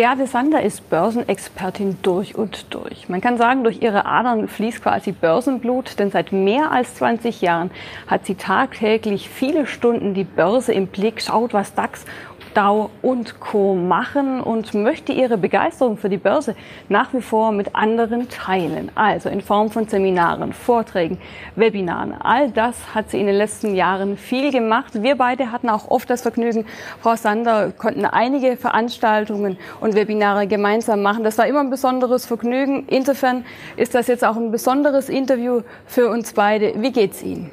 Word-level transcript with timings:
Beate 0.00 0.26
Sander 0.26 0.62
ist 0.62 0.88
Börsenexpertin 0.88 1.98
durch 2.00 2.34
und 2.34 2.72
durch. 2.72 3.10
Man 3.10 3.20
kann 3.20 3.36
sagen, 3.36 3.64
durch 3.64 3.82
ihre 3.82 4.06
Adern 4.06 4.48
fließt 4.48 4.82
quasi 4.82 5.12
Börsenblut, 5.12 5.98
denn 5.98 6.10
seit 6.10 6.32
mehr 6.32 6.72
als 6.72 6.94
20 6.94 7.42
Jahren 7.42 7.70
hat 8.06 8.24
sie 8.24 8.34
tagtäglich 8.34 9.28
viele 9.28 9.66
Stunden 9.66 10.14
die 10.14 10.24
Börse 10.24 10.72
im 10.72 10.86
Blick, 10.86 11.20
schaut, 11.20 11.52
was 11.52 11.74
DAX 11.74 12.06
Dow 12.54 12.90
und 13.02 13.38
Co. 13.40 13.74
machen 13.74 14.40
und 14.40 14.74
möchte 14.74 15.12
ihre 15.12 15.38
Begeisterung 15.38 15.96
für 15.96 16.08
die 16.08 16.16
Börse 16.16 16.56
nach 16.88 17.12
wie 17.12 17.20
vor 17.20 17.52
mit 17.52 17.74
anderen 17.74 18.28
teilen. 18.28 18.90
Also 18.94 19.28
in 19.28 19.40
Form 19.40 19.70
von 19.70 19.86
Seminaren, 19.86 20.52
Vorträgen, 20.52 21.18
Webinaren. 21.56 22.14
All 22.20 22.50
das 22.50 22.76
hat 22.94 23.10
sie 23.10 23.20
in 23.20 23.26
den 23.26 23.36
letzten 23.36 23.74
Jahren 23.74 24.16
viel 24.16 24.50
gemacht. 24.50 25.02
Wir 25.02 25.16
beide 25.16 25.52
hatten 25.52 25.68
auch 25.68 25.90
oft 25.90 26.10
das 26.10 26.22
Vergnügen, 26.22 26.66
Frau 27.00 27.16
Sander, 27.16 27.70
konnten 27.70 28.04
einige 28.04 28.56
Veranstaltungen 28.56 29.56
und 29.80 29.94
Webinare 29.94 30.46
gemeinsam 30.46 31.02
machen. 31.02 31.24
Das 31.24 31.38
war 31.38 31.46
immer 31.46 31.60
ein 31.60 31.70
besonderes 31.70 32.26
Vergnügen. 32.26 32.84
Insofern 32.88 33.44
ist 33.76 33.94
das 33.94 34.08
jetzt 34.08 34.24
auch 34.24 34.36
ein 34.36 34.50
besonderes 34.50 35.08
Interview 35.08 35.62
für 35.86 36.08
uns 36.08 36.32
beide. 36.32 36.74
Wie 36.76 36.92
geht's 36.92 37.22
Ihnen? 37.22 37.50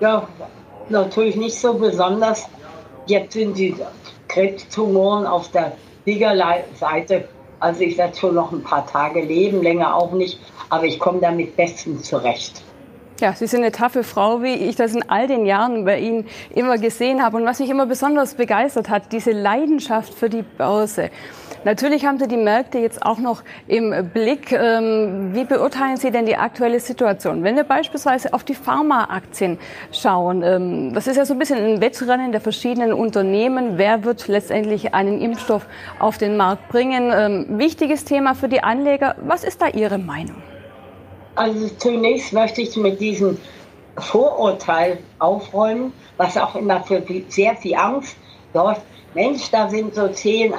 Ja, 0.00 0.28
natürlich 0.88 1.36
nicht 1.36 1.58
so 1.58 1.74
besonders 1.74 2.48
Jetzt 3.06 3.32
sind 3.32 3.56
die 3.56 3.74
Krebstumoren 4.28 5.26
auf 5.26 5.50
der 5.50 5.72
Siegerseite. 6.04 7.28
Also 7.60 7.82
ich 7.82 7.96
werde 7.98 8.16
schon 8.16 8.34
noch 8.34 8.52
ein 8.52 8.62
paar 8.62 8.86
Tage 8.86 9.20
leben, 9.20 9.62
länger 9.62 9.94
auch 9.94 10.12
nicht, 10.12 10.38
aber 10.68 10.84
ich 10.84 10.98
komme 10.98 11.20
damit 11.20 11.56
bestens 11.56 12.04
zurecht. 12.04 12.62
Ja, 13.20 13.34
Sie 13.34 13.46
sind 13.46 13.60
eine 13.60 13.70
taffe 13.70 14.02
Frau, 14.02 14.42
wie 14.42 14.54
ich 14.54 14.74
das 14.74 14.96
in 14.96 15.08
all 15.08 15.28
den 15.28 15.46
Jahren 15.46 15.84
bei 15.84 16.00
Ihnen 16.00 16.26
immer 16.50 16.76
gesehen 16.76 17.22
habe. 17.22 17.36
Und 17.36 17.44
was 17.44 17.60
mich 17.60 17.70
immer 17.70 17.86
besonders 17.86 18.34
begeistert 18.34 18.88
hat, 18.88 19.12
diese 19.12 19.30
Leidenschaft 19.30 20.12
für 20.12 20.28
die 20.28 20.42
Börse. 20.42 21.10
Natürlich 21.64 22.04
haben 22.04 22.18
Sie 22.18 22.26
die 22.26 22.36
Märkte 22.36 22.78
jetzt 22.78 23.04
auch 23.04 23.18
noch 23.18 23.42
im 23.68 24.10
Blick. 24.12 24.50
Ähm, 24.50 25.30
wie 25.32 25.44
beurteilen 25.44 25.96
Sie 25.96 26.10
denn 26.10 26.26
die 26.26 26.36
aktuelle 26.36 26.80
Situation? 26.80 27.44
Wenn 27.44 27.54
wir 27.54 27.62
beispielsweise 27.62 28.34
auf 28.34 28.42
die 28.42 28.54
Pharmaaktien 28.54 29.58
schauen, 29.92 30.42
ähm, 30.42 30.92
das 30.92 31.06
ist 31.06 31.16
ja 31.16 31.24
so 31.24 31.34
ein 31.34 31.38
bisschen 31.38 31.58
ein 31.58 31.80
Wettrennen 31.80 32.32
der 32.32 32.40
verschiedenen 32.40 32.92
Unternehmen. 32.92 33.78
Wer 33.78 34.02
wird 34.02 34.26
letztendlich 34.26 34.92
einen 34.92 35.20
Impfstoff 35.20 35.66
auf 36.00 36.18
den 36.18 36.36
Markt 36.36 36.68
bringen? 36.68 37.12
Ähm, 37.14 37.58
wichtiges 37.58 38.04
Thema 38.04 38.34
für 38.34 38.48
die 38.48 38.64
Anleger. 38.64 39.14
Was 39.22 39.44
ist 39.44 39.62
da 39.62 39.68
Ihre 39.68 39.98
Meinung? 39.98 40.42
Also 41.36 41.68
zunächst 41.78 42.32
möchte 42.32 42.60
ich 42.60 42.76
mit 42.76 43.00
diesem 43.00 43.38
Vorurteil 43.98 44.98
aufräumen, 45.20 45.92
was 46.16 46.36
auch 46.36 46.56
immer 46.56 46.82
für 46.82 47.02
sehr 47.28 47.54
viel 47.56 47.76
Angst 47.76 48.16
sorgt. 48.52 48.82
Mensch, 49.14 49.50
da 49.50 49.68
sind 49.68 49.94
so 49.94 50.08
zehn 50.08 50.54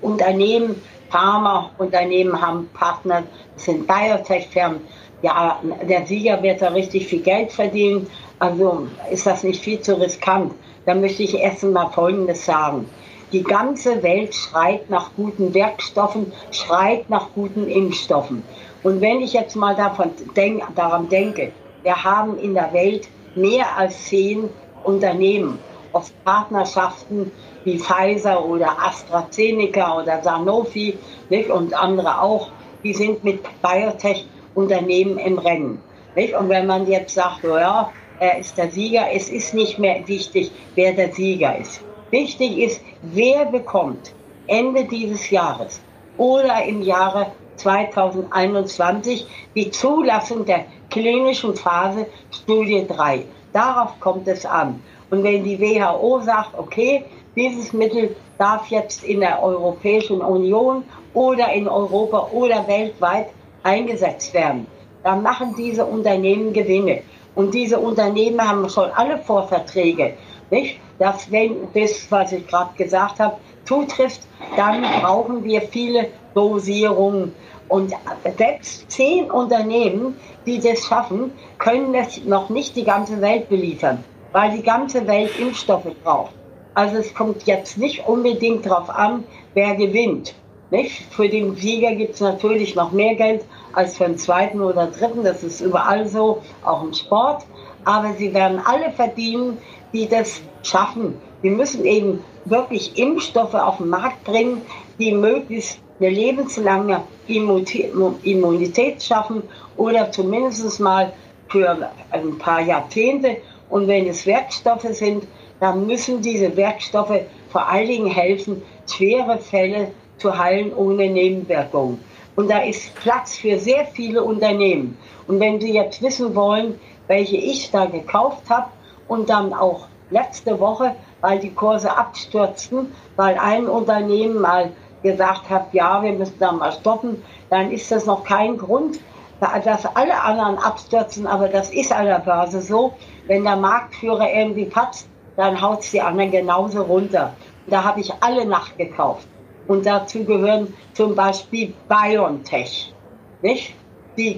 Unternehmen, 0.00 0.80
Pharmaunternehmen 1.10 2.40
haben 2.40 2.68
Partner, 2.74 3.22
das 3.54 3.64
sind 3.64 3.86
Biotech-Firmen. 3.86 4.80
Ja, 5.22 5.60
der 5.88 6.06
Sieger 6.06 6.42
wird 6.42 6.62
da 6.62 6.68
richtig 6.68 7.08
viel 7.08 7.22
Geld 7.22 7.50
verdienen. 7.52 8.08
Also 8.38 8.86
ist 9.10 9.26
das 9.26 9.42
nicht 9.42 9.62
viel 9.62 9.80
zu 9.80 10.00
riskant. 10.00 10.52
Da 10.86 10.94
möchte 10.94 11.22
ich 11.22 11.34
erst 11.34 11.64
mal 11.64 11.90
Folgendes 11.90 12.44
sagen. 12.44 12.88
Die 13.32 13.42
ganze 13.42 14.02
Welt 14.02 14.34
schreit 14.34 14.88
nach 14.88 15.10
guten 15.16 15.52
Werkstoffen, 15.54 16.32
schreit 16.50 17.10
nach 17.10 17.28
guten 17.34 17.68
Impfstoffen. 17.68 18.42
Und 18.82 19.00
wenn 19.00 19.20
ich 19.20 19.32
jetzt 19.32 19.56
mal 19.56 19.74
davon 19.74 20.12
denk, 20.36 20.62
daran 20.76 21.08
denke, 21.08 21.52
wir 21.82 22.04
haben 22.04 22.38
in 22.38 22.54
der 22.54 22.72
Welt 22.72 23.08
mehr 23.34 23.76
als 23.76 24.04
zehn 24.04 24.48
Unternehmen 24.84 25.58
aus 25.92 26.12
Partnerschaften 26.24 27.32
wie 27.64 27.78
Pfizer 27.78 28.44
oder 28.44 28.76
AstraZeneca 28.78 30.00
oder 30.00 30.22
Sanofi 30.22 30.96
nicht? 31.28 31.50
und 31.50 31.74
andere 31.74 32.20
auch, 32.20 32.50
die 32.84 32.94
sind 32.94 33.24
mit 33.24 33.40
Biotech-Unternehmen 33.62 35.18
im 35.18 35.38
Rennen. 35.38 35.80
Nicht? 36.14 36.34
Und 36.34 36.48
wenn 36.48 36.66
man 36.66 36.86
jetzt 36.86 37.14
sagt, 37.14 37.44
ja, 37.44 37.90
er 38.20 38.38
ist 38.38 38.58
der 38.58 38.70
Sieger, 38.70 39.06
es 39.12 39.28
ist 39.28 39.54
nicht 39.54 39.78
mehr 39.78 40.06
wichtig, 40.06 40.50
wer 40.74 40.92
der 40.92 41.12
Sieger 41.12 41.58
ist. 41.58 41.80
Wichtig 42.10 42.58
ist, 42.58 42.80
wer 43.02 43.44
bekommt 43.46 44.12
Ende 44.46 44.84
dieses 44.84 45.30
Jahres 45.30 45.80
oder 46.16 46.64
im 46.64 46.82
Jahre 46.82 47.32
2021 47.56 49.26
die 49.54 49.70
Zulassung 49.70 50.44
der 50.44 50.64
klinischen 50.90 51.54
Phase 51.54 52.06
Studie 52.32 52.86
3. 52.86 53.24
Darauf 53.52 53.98
kommt 54.00 54.26
es 54.28 54.46
an. 54.46 54.82
Und 55.10 55.22
wenn 55.22 55.44
die 55.44 55.60
WHO 55.60 56.20
sagt, 56.20 56.58
okay, 56.58 57.04
dieses 57.38 57.72
Mittel 57.72 58.16
darf 58.38 58.66
jetzt 58.68 59.04
in 59.04 59.20
der 59.20 59.42
Europäischen 59.42 60.20
Union 60.20 60.84
oder 61.14 61.52
in 61.52 61.68
Europa 61.68 62.28
oder 62.32 62.66
weltweit 62.66 63.28
eingesetzt 63.62 64.34
werden. 64.34 64.66
Dann 65.02 65.22
machen 65.22 65.54
diese 65.56 65.84
Unternehmen 65.84 66.52
Gewinne. 66.52 67.02
Und 67.34 67.54
diese 67.54 67.78
Unternehmen 67.78 68.40
haben 68.46 68.68
schon 68.68 68.90
alle 68.90 69.18
Vorverträge. 69.18 70.14
Nicht? 70.50 70.80
Dass 70.98 71.30
wenn 71.30 71.68
das, 71.74 72.10
was 72.10 72.32
ich 72.32 72.46
gerade 72.46 72.74
gesagt 72.76 73.20
habe, 73.20 73.36
zutrifft, 73.64 74.22
dann 74.56 74.82
brauchen 75.00 75.44
wir 75.44 75.62
viele 75.62 76.08
Dosierungen. 76.34 77.34
Und 77.68 77.94
selbst 78.36 78.90
zehn 78.90 79.30
Unternehmen, 79.30 80.16
die 80.46 80.58
das 80.58 80.80
schaffen, 80.86 81.32
können 81.58 81.92
das 81.92 82.24
noch 82.24 82.48
nicht 82.48 82.74
die 82.74 82.84
ganze 82.84 83.20
Welt 83.20 83.48
beliefern, 83.48 84.02
weil 84.32 84.56
die 84.56 84.62
ganze 84.62 85.06
Welt 85.06 85.38
Impfstoffe 85.38 85.92
braucht. 86.02 86.32
Also 86.78 86.98
es 86.98 87.12
kommt 87.12 87.42
jetzt 87.42 87.76
nicht 87.76 88.06
unbedingt 88.06 88.64
darauf 88.64 88.88
an, 88.88 89.24
wer 89.54 89.74
gewinnt. 89.74 90.36
Nicht? 90.70 91.06
Für 91.10 91.28
den 91.28 91.56
Sieger 91.56 91.96
gibt 91.96 92.14
es 92.14 92.20
natürlich 92.20 92.76
noch 92.76 92.92
mehr 92.92 93.16
Geld 93.16 93.44
als 93.72 93.96
für 93.96 94.04
den 94.04 94.16
zweiten 94.16 94.60
oder 94.60 94.86
dritten. 94.86 95.24
Das 95.24 95.42
ist 95.42 95.60
überall 95.60 96.06
so, 96.06 96.40
auch 96.64 96.84
im 96.84 96.94
Sport. 96.94 97.44
Aber 97.84 98.12
sie 98.12 98.32
werden 98.32 98.60
alle 98.64 98.92
verdienen, 98.92 99.58
die 99.92 100.08
das 100.08 100.40
schaffen. 100.62 101.16
Wir 101.42 101.50
müssen 101.50 101.84
eben 101.84 102.22
wirklich 102.44 102.96
Impfstoffe 102.96 103.54
auf 103.54 103.78
den 103.78 103.88
Markt 103.88 104.22
bringen, 104.22 104.62
die 105.00 105.10
möglichst 105.10 105.80
eine 105.98 106.10
lebenslange 106.10 107.02
Immunität 107.26 109.02
schaffen 109.02 109.42
oder 109.76 110.12
zumindest 110.12 110.78
mal 110.78 111.12
für 111.48 111.90
ein 112.12 112.38
paar 112.38 112.60
Jahrzehnte. 112.60 113.38
Und 113.68 113.88
wenn 113.88 114.06
es 114.06 114.26
Werkstoffe 114.26 114.86
sind, 114.92 115.24
dann 115.60 115.86
müssen 115.86 116.22
diese 116.22 116.56
Werkstoffe 116.56 117.20
vor 117.50 117.68
allen 117.68 117.88
Dingen 117.88 118.10
helfen, 118.10 118.62
schwere 118.86 119.38
Fälle 119.38 119.92
zu 120.18 120.36
heilen 120.36 120.72
ohne 120.74 121.08
Nebenwirkungen. 121.08 122.02
Und 122.36 122.50
da 122.50 122.58
ist 122.60 122.94
Platz 122.94 123.36
für 123.36 123.58
sehr 123.58 123.84
viele 123.86 124.22
Unternehmen. 124.22 124.96
Und 125.26 125.40
wenn 125.40 125.60
Sie 125.60 125.72
jetzt 125.72 126.02
wissen 126.02 126.34
wollen, 126.36 126.78
welche 127.08 127.36
ich 127.36 127.70
da 127.70 127.86
gekauft 127.86 128.48
habe 128.48 128.68
und 129.08 129.28
dann 129.28 129.52
auch 129.52 129.88
letzte 130.10 130.60
Woche, 130.60 130.94
weil 131.20 131.40
die 131.40 131.52
Kurse 131.52 131.96
abstürzten, 131.96 132.92
weil 133.16 133.36
ein 133.38 133.66
Unternehmen 133.66 134.40
mal 134.40 134.70
gesagt 135.02 135.50
hat, 135.50 135.72
ja, 135.72 136.02
wir 136.02 136.12
müssen 136.12 136.38
da 136.38 136.52
mal 136.52 136.72
stoppen, 136.72 137.22
dann 137.50 137.70
ist 137.70 137.90
das 137.90 138.06
noch 138.06 138.24
kein 138.24 138.56
Grund, 138.56 139.00
dass 139.40 139.86
alle 139.94 140.20
anderen 140.20 140.58
abstürzen, 140.58 141.26
aber 141.26 141.48
das 141.48 141.70
ist 141.72 141.92
an 141.92 142.06
der 142.06 142.18
Börse 142.18 142.60
so. 142.60 142.94
Wenn 143.26 143.44
der 143.44 143.56
Marktführer 143.56 144.32
irgendwie 144.32 144.64
patzt, 144.64 145.08
dann 145.38 145.62
haut 145.62 145.84
es 145.84 145.92
die 145.92 146.00
anderen 146.00 146.32
genauso 146.32 146.82
runter. 146.82 147.32
Da 147.68 147.84
habe 147.84 148.00
ich 148.00 148.12
alle 148.20 148.44
nachgekauft. 148.44 149.28
Und 149.68 149.86
dazu 149.86 150.24
gehören 150.24 150.74
zum 150.94 151.14
Beispiel 151.14 151.72
BioNTech. 151.88 152.92
Nicht? 153.40 153.72
Die 154.16 154.36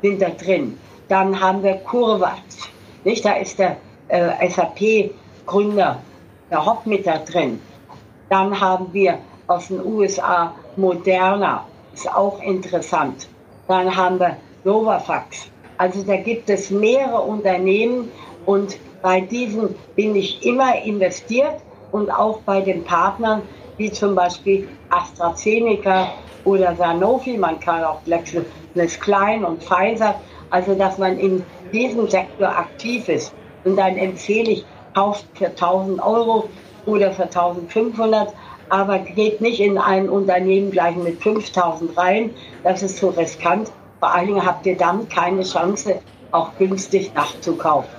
sind 0.00 0.22
da 0.22 0.30
drin. 0.30 0.78
Dann 1.08 1.38
haben 1.38 1.62
wir 1.62 1.74
Kurvat. 1.74 2.40
Nicht? 3.04 3.26
Da 3.26 3.34
ist 3.34 3.58
der 3.58 3.76
äh, 4.08 4.48
SAP-Gründer, 4.48 5.98
der 6.50 6.64
Hopp 6.64 6.86
mit 6.86 7.06
da 7.06 7.18
drin. 7.18 7.60
Dann 8.30 8.58
haben 8.58 8.90
wir 8.94 9.18
aus 9.48 9.68
den 9.68 9.84
USA 9.84 10.54
Moderna. 10.76 11.66
Ist 11.92 12.10
auch 12.10 12.40
interessant. 12.40 13.28
Dann 13.66 13.94
haben 13.94 14.18
wir 14.18 14.38
Novavax. 14.64 15.50
Also 15.76 16.02
da 16.04 16.16
gibt 16.16 16.48
es 16.48 16.70
mehrere 16.70 17.20
Unternehmen 17.20 18.10
und 18.46 18.78
bei 19.02 19.20
diesen 19.20 19.74
bin 19.94 20.16
ich 20.16 20.44
immer 20.44 20.82
investiert 20.82 21.56
und 21.92 22.10
auch 22.10 22.40
bei 22.40 22.60
den 22.60 22.84
Partnern, 22.84 23.42
wie 23.76 23.90
zum 23.90 24.14
Beispiel 24.14 24.68
AstraZeneca 24.90 26.12
oder 26.44 26.74
Sanofi, 26.76 27.36
man 27.36 27.60
kann 27.60 27.84
auch 27.84 28.00
Klein 29.00 29.44
und 29.44 29.62
Pfizer, 29.62 30.14
also 30.50 30.74
dass 30.74 30.98
man 30.98 31.18
in 31.18 31.44
diesem 31.72 32.08
Sektor 32.08 32.48
aktiv 32.48 33.08
ist. 33.08 33.32
Und 33.64 33.76
dann 33.76 33.96
empfehle 33.96 34.50
ich, 34.50 34.64
kauft 34.94 35.26
für 35.34 35.46
1000 35.46 36.02
Euro 36.02 36.48
oder 36.86 37.12
für 37.12 37.24
1500, 37.24 38.32
aber 38.68 38.98
geht 38.98 39.40
nicht 39.40 39.60
in 39.60 39.78
ein 39.78 40.08
Unternehmen 40.08 40.70
gleich 40.70 40.96
mit 40.96 41.22
5000 41.22 41.96
rein, 41.96 42.30
das 42.64 42.82
ist 42.82 42.98
zu 42.98 43.08
riskant. 43.08 43.70
Vor 44.00 44.12
allen 44.12 44.28
Dingen 44.28 44.46
habt 44.46 44.66
ihr 44.66 44.76
dann 44.76 45.08
keine 45.08 45.42
Chance, 45.42 46.00
auch 46.32 46.50
günstig 46.58 47.12
nachzukaufen. 47.14 47.97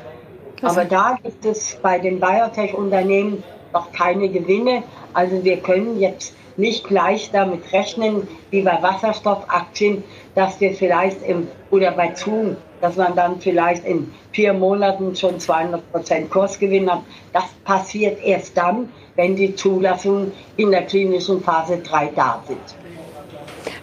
Aber 0.62 0.86
da 0.86 1.18
gibt 1.24 1.46
es 1.46 1.78
bei 1.82 2.00
den 2.00 2.20
Biotech-Unternehmen 2.20 3.44
noch 3.74 3.92
keine 3.92 4.30
Gewinne. 4.30 4.84
Also 5.14 5.44
wir 5.44 5.58
können 5.58 6.00
jetzt 6.00 6.34
nicht 6.58 6.86
gleich 6.86 7.32
damit 7.32 7.72
rechnen, 7.72 8.28
wie 8.52 8.62
bei 8.62 8.82
Wasserstoffaktien, 8.82 10.04
dass 10.36 10.60
wir 10.60 10.74
vielleicht 10.74 11.24
im, 11.24 11.48
oder 11.72 11.92
bei 11.92 12.14
Zoom, 12.16 12.58
dass 12.82 12.98
man 12.98 13.16
dann 13.16 13.40
vielleicht 13.40 13.86
in 13.86 14.12
vier 14.32 14.54
Monaten 14.54 15.16
schon 15.16 15.40
200 15.40 15.92
Prozent 15.92 16.30
Kursgewinn 16.30 16.92
hat. 16.92 17.02
Das 17.34 17.46
passiert 17.64 18.22
erst 18.24 18.58
dann, 18.58 18.90
wenn 19.16 19.36
die 19.36 19.56
Zulassungen 19.56 20.32
in 20.58 20.72
der 20.72 20.84
klinischen 20.84 21.42
Phase 21.42 21.78
3 21.78 22.12
da 22.16 22.44
sind. 22.48 22.60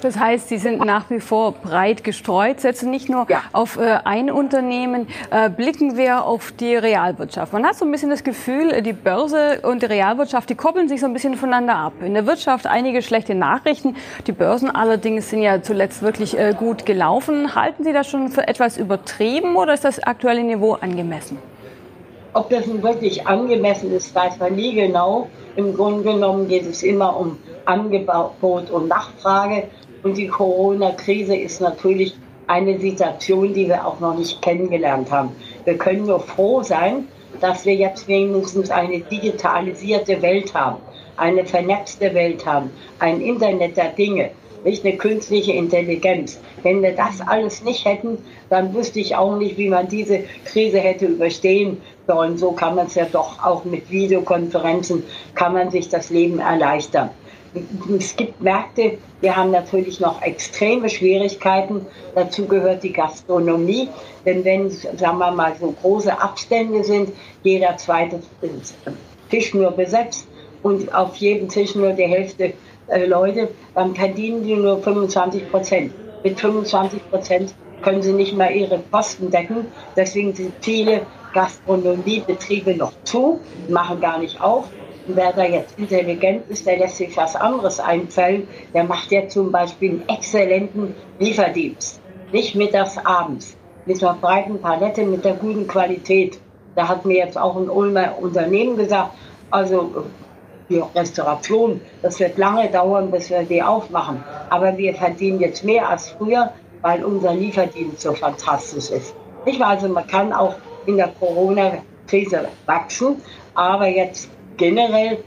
Das 0.03 0.19
heißt, 0.19 0.49
Sie 0.49 0.59
sind 0.59 0.85
nach 0.85 1.11
wie 1.11 1.21
vor 1.21 1.53
breit 1.53 2.05
gestreut, 2.05 2.61
setzen 2.61 2.91
nicht 2.91 3.09
nur 3.09 3.27
ja. 3.29 3.43
auf 3.53 3.77
äh, 3.77 3.99
ein 4.05 4.31
Unternehmen. 4.31 5.09
Äh, 5.31 5.51
blicken 5.51 5.97
wir 5.97 6.25
auf 6.25 6.53
die 6.53 6.75
Realwirtschaft. 6.75 7.53
Man 7.53 7.65
hat 7.67 7.77
so 7.77 7.85
ein 7.85 7.93
bisschen 7.93 8.11
das 8.11 8.25
Gefühl, 8.25 8.83
die 8.83 8.93
Börse 8.93 9.61
und 9.63 9.83
die 9.83 9.87
Realwirtschaft, 9.87 10.49
die 10.51 10.55
koppeln 10.55 10.89
sich 10.89 11.01
so 11.01 11.07
ein 11.07 11.13
bisschen 11.13 11.35
voneinander 11.35 11.77
ab. 11.77 11.93
In 12.01 12.15
der 12.15 12.27
Wirtschaft 12.27 12.67
einige 12.67 13.03
schlechte 13.03 13.35
Nachrichten. 13.35 13.97
Die 14.27 14.33
Börsen 14.33 14.71
allerdings 14.71 15.31
sind 15.31 15.43
ja 15.43 15.63
zuletzt 15.63 16.03
wirklich 16.03 16.39
äh, 16.39 16.55
gut 16.57 16.87
gelaufen. 16.87 17.55
Halten 17.55 17.85
Sie 17.85 17.93
das 17.93 18.09
schon 18.09 18.29
für 18.29 18.47
etwas 18.47 18.77
übertrieben 18.77 19.57
oder 19.57 19.75
ist 19.75 19.85
das 19.85 20.03
aktuelle 20.03 20.43
Niveau 20.43 20.75
angemessen? 20.75 21.39
Ob 22.33 22.51
das 22.51 22.67
nun 22.67 22.83
wirklich 22.83 23.27
angemessen 23.27 23.91
ist, 23.93 24.15
weiß 24.15 24.39
man 24.39 24.55
nie 24.55 24.75
genau. 24.75 25.29
Im 25.57 25.75
Grunde 25.75 26.13
genommen 26.13 26.49
geht 26.49 26.67
es 26.67 26.83
immer 26.83 27.19
um 27.19 27.39
Angebot 27.65 28.71
und 28.71 28.89
Nachfrage. 28.89 29.65
Und 30.03 30.17
die 30.17 30.29
Corona-Krise 30.29 31.35
ist 31.35 31.61
natürlich 31.61 32.15
eine 32.47 32.79
Situation, 32.79 33.55
die 33.55 33.67
wir 33.67 33.87
auch 33.87 33.99
noch 33.99 34.17
nicht 34.17 34.41
kennengelernt 34.43 35.11
haben. 35.11 35.31
Wir 35.65 35.79
können 35.79 36.07
nur 36.07 36.21
froh 36.21 36.63
sein, 36.63 37.09
dass 37.41 37.65
wir 37.65 37.75
jetzt 37.75 38.07
wenigstens 38.07 38.71
eine 38.71 39.01
digitalisierte 39.01 40.21
Welt 40.23 40.55
haben, 40.55 40.77
eine 41.17 41.45
vernetzte 41.45 42.15
Welt 42.15 42.47
haben, 42.47 42.71
ein 42.99 43.21
Internet 43.21 43.77
der 43.77 43.89
Dinge, 43.89 44.31
nicht 44.65 44.85
eine 44.85 44.97
künstliche 44.97 45.53
Intelligenz. 45.53 46.41
Wenn 46.63 46.83
wir 46.83 46.93
das 46.93 47.21
alles 47.21 47.63
nicht 47.63 47.85
hätten, 47.85 48.19
dann 48.51 48.75
wüsste 48.75 49.01
ich 49.01 49.17
auch 49.17 49.37
nicht, 49.37 49.57
wie 49.59 49.69
man 49.69 49.89
diese 49.89 50.25
Krise 50.45 50.79
hätte 50.79 51.07
überstehen 51.07 51.79
sollen. 52.07 52.39
So 52.39 52.53
kann 52.53 52.75
man 52.75 52.87
es 52.87 52.95
ja 52.95 53.07
doch 53.11 53.45
auch 53.45 53.65
mit 53.65 53.91
Videokonferenzen, 53.91 55.03
kann 55.35 55.53
man 55.55 55.71
sich 55.71 55.89
das 55.89 56.11
Leben 56.11 56.39
erleichtern 56.39 57.11
es 57.99 58.17
gibt 58.17 58.41
Märkte, 58.41 58.99
wir 59.21 59.37
haben 59.37 59.51
natürlich 59.51 60.01
noch 60.01 60.21
extreme 60.23 60.89
Schwierigkeiten. 60.89 61.87
Dazu 62.15 62.47
gehört 62.47 62.83
die 62.83 62.93
Gastronomie. 62.93 63.89
Denn 64.25 64.45
wenn, 64.45 64.71
sagen 64.71 65.19
wir 65.19 65.31
mal, 65.31 65.55
so 65.59 65.75
große 65.83 66.21
Abstände 66.21 66.85
sind, 66.85 67.13
jeder 67.43 67.77
zweite 67.77 68.21
Tisch 69.31 69.55
nur 69.55 69.71
besetzt 69.71 70.27
und 70.63 70.95
auf 70.95 71.17
jedem 71.17 71.49
Tisch 71.49 71.75
nur 71.75 71.93
die 71.93 72.05
Hälfte 72.05 72.53
äh, 72.89 73.07
Leute, 73.07 73.49
dann 73.75 73.95
verdienen 73.95 74.45
die 74.45 74.55
nur 74.55 74.83
25 74.83 75.51
Prozent. 75.51 75.93
Mit 76.23 76.39
25 76.39 77.11
Prozent 77.11 77.55
können 77.83 78.03
sie 78.03 78.13
nicht 78.13 78.37
mal 78.37 78.51
ihre 78.51 78.83
Kosten 78.91 79.31
decken. 79.31 79.67
Deswegen 79.97 80.35
sind 80.35 80.53
viele 80.61 81.03
Gastronomiebetriebe 81.37 82.75
noch 82.75 82.93
zu, 83.05 83.41
machen 83.69 84.01
gar 84.01 84.19
nicht 84.19 84.41
auf 84.41 84.71
wer 85.07 85.33
da 85.33 85.45
jetzt 85.45 85.79
intelligent 85.79 86.49
ist, 86.49 86.67
der 86.67 86.79
lässt 86.79 86.97
sich 86.97 87.17
was 87.17 87.37
anderes 87.37 87.81
einfallen. 87.81 88.49
Der 88.75 88.85
macht 88.85 89.11
ja 89.13 89.29
zum 89.29 89.53
Beispiel 89.53 89.91
einen 89.91 90.09
exzellenten 90.09 90.95
Lieferdienst. 91.19 92.01
Nicht 92.33 92.55
mittags, 92.55 92.99
abends. 92.99 93.57
Mit 93.85 94.03
einer 94.03 94.15
breiten 94.15 94.61
Palette, 94.61 95.05
mit 95.05 95.25
der 95.25 95.35
guten 95.35 95.67
Qualität. 95.67 96.41
Da 96.75 96.89
hat 96.89 97.05
mir 97.05 97.19
jetzt 97.19 97.39
auch 97.39 97.57
ein 97.57 97.71
Ulmer 97.71 98.19
Unternehmen 98.21 98.77
gesagt, 98.77 99.13
also 99.51 100.07
die 100.69 100.83
Restauration, 100.95 101.81
das 102.03 102.19
wird 102.19 102.37
lange 102.37 102.69
dauern, 102.69 103.11
bis 103.13 103.31
wir 103.31 103.45
die 103.45 103.63
aufmachen. 103.63 104.25
Aber 104.51 104.77
wir 104.77 104.95
verdienen 104.95 105.39
jetzt 105.39 105.65
mehr 105.65 105.89
als 105.89 106.11
früher, 106.11 106.53
weil 106.83 107.05
unser 107.05 107.33
Lieferdienst 107.35 108.01
so 108.01 108.13
fantastisch 108.13 108.91
ist. 108.91 109.15
Nicht 109.45 109.61
mal, 109.61 109.69
also 109.69 109.89
man 109.89 110.07
kann 110.09 110.33
auch 110.33 110.57
in 110.87 110.97
der 110.97 111.09
Corona-Krise 111.21 112.49
wachsen, 112.67 113.17
aber 113.55 113.89
jetzt 113.89 114.29
generell 114.57 115.19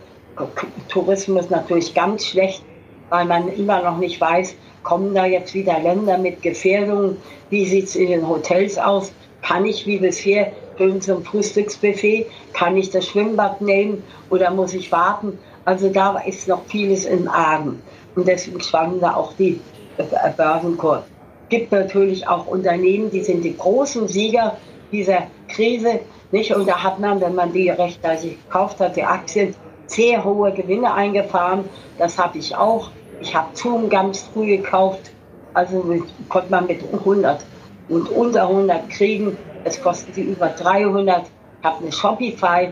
Tourismus 0.88 1.50
natürlich 1.50 1.94
ganz 1.94 2.26
schlecht, 2.26 2.64
weil 3.10 3.26
man 3.26 3.48
immer 3.50 3.82
noch 3.82 3.98
nicht 3.98 4.20
weiß, 4.22 4.56
kommen 4.84 5.14
da 5.14 5.26
jetzt 5.26 5.54
wieder 5.54 5.80
Länder 5.80 6.18
mit 6.18 6.42
Gefährdungen, 6.42 7.18
wie 7.50 7.66
sieht 7.66 7.86
es 7.86 7.96
in 7.96 8.10
den 8.10 8.28
Hotels 8.28 8.78
aus, 8.78 9.12
kann 9.42 9.66
ich 9.66 9.86
wie 9.86 9.98
bisher 9.98 10.52
schön 10.78 11.02
zum 11.02 11.24
Frühstücksbuffet, 11.24 12.26
kann 12.54 12.78
ich 12.78 12.90
das 12.90 13.08
Schwimmbad 13.08 13.62
nehmen 13.62 14.04
oder 14.30 14.52
muss 14.52 14.74
ich 14.74 14.92
warten? 14.92 15.38
Also 15.66 15.90
da 15.90 16.18
ist 16.20 16.48
noch 16.48 16.66
vieles 16.68 17.06
im 17.06 17.28
Argen 17.28 17.82
und 18.16 18.28
deswegen 18.28 18.62
schwanken 18.62 19.02
da 19.02 19.16
auch 19.16 19.34
die 19.34 19.60
äh, 19.98 20.04
Börsenkurse. 20.36 21.04
Es 21.44 21.50
gibt 21.50 21.72
natürlich 21.72 22.28
auch 22.28 22.48
Unternehmen, 22.48 23.12
die 23.12 23.24
sind 23.24 23.44
die 23.44 23.58
großen 23.58 24.08
Sieger 24.08 24.58
dieser 24.92 25.28
Krise, 25.48 26.00
nicht? 26.32 26.54
Und 26.54 26.68
da 26.68 26.84
hat 26.84 27.00
man, 27.00 27.22
wenn 27.22 27.36
man 27.36 27.52
die 27.52 27.70
rechtzeitig 27.70 28.38
gekauft 28.46 28.80
hat, 28.80 28.96
die 28.96 29.04
Aktien, 29.04 29.56
sehr 29.88 30.24
hohe 30.24 30.52
Gewinne 30.52 30.94
eingefahren. 30.94 31.66
Das 31.98 32.18
habe 32.18 32.38
ich 32.38 32.56
auch. 32.56 32.92
Ich 33.22 33.36
habe 33.36 33.48
Zoom 33.54 33.90
ganz 33.90 34.30
früh 34.34 34.58
gekauft. 34.58 35.12
Also 35.54 35.84
konnte 36.30 36.52
man 36.52 36.68
mit 36.68 36.82
100 36.94 37.44
und 37.90 38.10
unter 38.10 38.44
100 38.44 38.90
kriegen. 38.90 39.36
Es 39.64 39.82
kostet 39.82 40.16
sie 40.16 40.22
über 40.22 40.50
300. 40.50 41.24
Ich 41.60 41.66
habe 41.66 41.82
eine 41.82 41.92
Shopify 41.92 42.72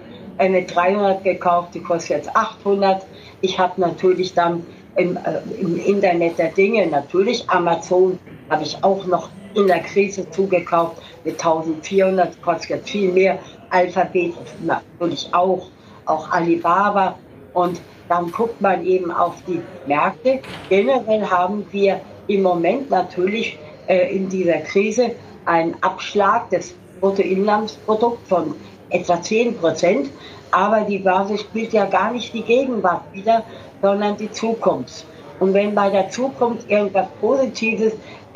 mit 0.49 0.73
300 0.73 1.23
gekauft, 1.23 1.73
die 1.73 1.81
kostet 1.81 2.17
jetzt 2.17 2.35
800. 2.35 3.05
Ich 3.41 3.57
habe 3.59 3.81
natürlich 3.81 4.33
dann 4.33 4.65
im, 4.95 5.17
äh, 5.17 5.39
im 5.59 5.77
Internet 5.77 6.37
der 6.37 6.49
Dinge, 6.49 6.85
natürlich 6.87 7.49
Amazon, 7.49 8.19
habe 8.49 8.63
ich 8.63 8.77
auch 8.83 9.05
noch 9.05 9.29
in 9.53 9.67
der 9.67 9.79
Krise 9.79 10.29
zugekauft 10.29 11.01
mit 11.23 11.33
1400, 11.33 12.41
kostet 12.41 12.87
viel 12.87 13.11
mehr. 13.11 13.39
Alphabet 13.69 14.33
natürlich 14.61 15.27
auch, 15.33 15.67
auch 16.05 16.29
Alibaba. 16.31 17.17
Und 17.53 17.81
dann 18.07 18.31
guckt 18.31 18.61
man 18.61 18.85
eben 18.85 19.11
auf 19.11 19.35
die 19.47 19.61
Märkte. 19.87 20.39
Generell 20.69 21.25
haben 21.25 21.65
wir 21.71 21.99
im 22.27 22.43
Moment 22.43 22.89
natürlich 22.89 23.57
äh, 23.87 24.15
in 24.15 24.29
dieser 24.29 24.59
Krise 24.59 25.11
einen 25.45 25.75
Abschlag 25.81 26.49
des 26.49 26.75
Bruttoinlandsprodukts 26.99 28.29
von 28.29 28.55
etwa 28.89 29.21
10 29.21 29.57
Prozent. 29.57 30.09
Aber 30.51 30.81
die 30.81 30.99
Basis 30.99 31.41
spielt 31.41 31.73
ja 31.73 31.85
gar 31.85 32.11
nicht 32.11 32.33
die 32.33 32.43
Gegenwart 32.43 33.01
wieder, 33.11 33.43
sondern 33.81 34.15
die 34.17 34.31
Zukunft. 34.31 35.05
Und 35.39 35.53
wenn 35.53 35.75
bei 35.75 35.89
der 35.89 36.09
Zukunft 36.09 36.69
irgendwas 36.69 37.07
Positives 37.21 37.93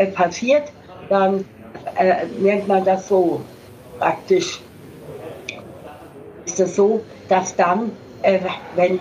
passiert, 0.08 0.72
dann 1.10 1.46
äh, 1.96 2.26
nennt 2.40 2.68
man 2.68 2.84
das 2.84 3.08
so 3.08 3.42
praktisch, 4.00 4.62
ist 6.46 6.60
es 6.60 6.76
so, 6.76 7.02
dass 7.30 7.56
dann, 7.56 7.92
äh, 8.24 8.40
wenn 8.76 9.00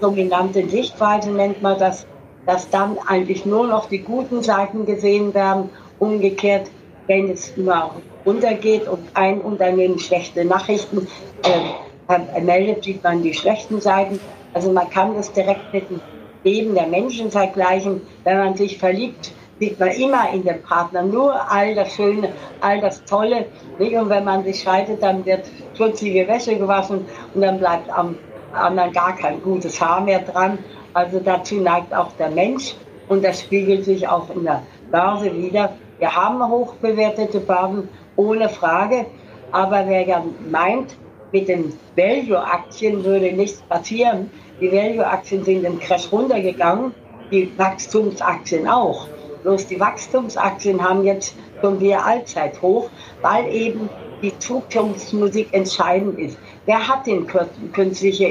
dominante 0.00 0.68
Sichtweise 0.68 1.30
nennt 1.30 1.62
man 1.62 1.78
das, 1.78 2.06
dass 2.46 2.68
dann 2.70 2.98
eigentlich 3.06 3.44
nur 3.44 3.66
noch 3.66 3.88
die 3.88 3.98
guten 3.98 4.42
Seiten 4.42 4.86
gesehen 4.86 5.34
werden. 5.34 5.68
Umgekehrt, 5.98 6.70
wenn 7.06 7.30
es 7.30 7.56
nur 7.56 7.90
runtergeht 8.24 8.88
und 8.88 9.00
ein 9.14 9.40
Unternehmen 9.40 9.98
schlechte 9.98 10.44
Nachrichten 10.44 11.06
äh, 11.42 12.40
meldet, 12.40 12.84
sieht 12.84 13.02
man 13.02 13.22
die 13.22 13.34
schlechten 13.34 13.80
Seiten. 13.80 14.20
Also 14.54 14.72
man 14.72 14.88
kann 14.88 15.14
das 15.14 15.32
direkt 15.32 15.72
mit 15.72 15.90
dem 15.90 16.00
Leben 16.44 16.74
der 16.74 16.86
Menschen 16.86 17.30
vergleichen. 17.30 18.00
Wenn 18.24 18.38
man 18.38 18.56
sich 18.56 18.78
verliebt, 18.78 19.32
sieht 19.60 19.78
man 19.78 19.90
immer 19.90 20.30
in 20.32 20.44
dem 20.44 20.62
Partner 20.62 21.02
nur 21.02 21.34
all 21.50 21.74
das 21.74 21.94
Schöne, 21.94 22.32
all 22.60 22.80
das 22.80 23.04
Tolle. 23.04 23.46
Nicht? 23.78 23.96
Und 23.96 24.08
wenn 24.08 24.24
man 24.24 24.44
sich 24.44 24.62
scheidet, 24.62 25.02
dann 25.02 25.24
wird 25.24 25.50
schmutzige 25.76 26.26
Wäsche 26.28 26.56
gewaschen 26.56 27.04
und 27.34 27.40
dann 27.40 27.58
bleibt 27.58 27.90
am 27.90 28.16
anderen 28.52 28.92
gar 28.92 29.16
kein 29.16 29.42
gutes 29.42 29.80
Haar 29.80 30.00
mehr 30.00 30.20
dran. 30.20 30.58
Also 30.94 31.20
dazu 31.20 31.56
neigt 31.56 31.94
auch 31.94 32.12
der 32.18 32.30
Mensch 32.30 32.74
und 33.08 33.24
das 33.24 33.42
spiegelt 33.42 33.84
sich 33.84 34.06
auch 34.08 34.30
in 34.30 34.44
der 34.44 34.62
Börse 34.90 35.34
wieder. 35.34 35.72
Wir 35.98 36.14
haben 36.14 36.46
hochbewertete 36.46 37.40
Börsen, 37.40 37.88
ohne 38.16 38.48
Frage. 38.48 39.06
Aber 39.50 39.84
wer 39.86 40.06
ja 40.06 40.22
meint, 40.50 40.96
mit 41.32 41.48
den 41.48 41.72
Value-Aktien 41.96 43.04
würde 43.04 43.32
nichts 43.32 43.60
passieren. 43.62 44.30
Die 44.60 44.70
Value-Aktien 44.70 45.44
sind 45.44 45.64
im 45.64 45.78
Crash 45.78 46.10
runtergegangen, 46.10 46.92
die 47.30 47.50
Wachstumsaktien 47.58 48.66
auch. 48.66 49.06
Bloß 49.48 49.66
die 49.66 49.80
Wachstumsaktien 49.80 50.86
haben 50.86 51.04
jetzt 51.04 51.34
schon 51.62 51.80
wieder 51.80 52.04
Allzeithoch, 52.04 52.90
weil 53.22 53.48
eben 53.50 53.88
die 54.20 54.38
Zukunftsmusik 54.38 55.54
entscheidend 55.54 56.18
ist. 56.18 56.36
Wer 56.66 56.86
hat 56.86 57.06
den 57.06 57.26
künstliche 57.72 58.26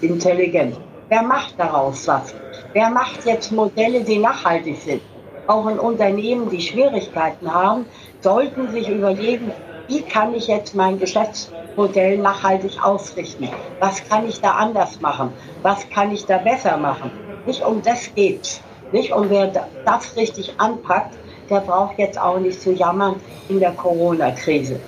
Intelligenz? 0.00 0.76
Wer 1.10 1.22
macht 1.22 1.56
daraus 1.58 2.08
was? 2.08 2.34
Wer 2.72 2.88
macht 2.88 3.26
jetzt 3.26 3.52
Modelle, 3.52 4.00
die 4.04 4.16
nachhaltig 4.16 4.78
sind? 4.80 5.02
Auch 5.48 5.66
in 5.66 5.78
Unternehmen, 5.78 6.48
die 6.48 6.62
Schwierigkeiten 6.62 7.52
haben, 7.52 7.84
sollten 8.22 8.70
sich 8.70 8.88
überlegen, 8.88 9.52
wie 9.88 10.00
kann 10.00 10.34
ich 10.34 10.46
jetzt 10.46 10.74
mein 10.74 10.98
Geschäftsmodell 10.98 12.16
nachhaltig 12.16 12.82
ausrichten? 12.82 13.50
Was 13.80 14.02
kann 14.08 14.26
ich 14.26 14.40
da 14.40 14.52
anders 14.52 14.98
machen? 15.02 15.30
Was 15.60 15.86
kann 15.90 16.10
ich 16.10 16.24
da 16.24 16.38
besser 16.38 16.78
machen? 16.78 17.10
Nicht 17.44 17.62
um 17.62 17.82
das 17.82 18.14
geht's. 18.14 18.62
Nicht? 18.92 19.12
Und 19.12 19.30
wer 19.30 19.52
das 19.84 20.16
richtig 20.16 20.54
anpackt, 20.58 21.14
der 21.50 21.60
braucht 21.60 21.98
jetzt 21.98 22.18
auch 22.18 22.38
nicht 22.38 22.60
zu 22.60 22.72
jammern 22.72 23.16
in 23.48 23.60
der 23.60 23.72
Corona-Krise. 23.72 24.80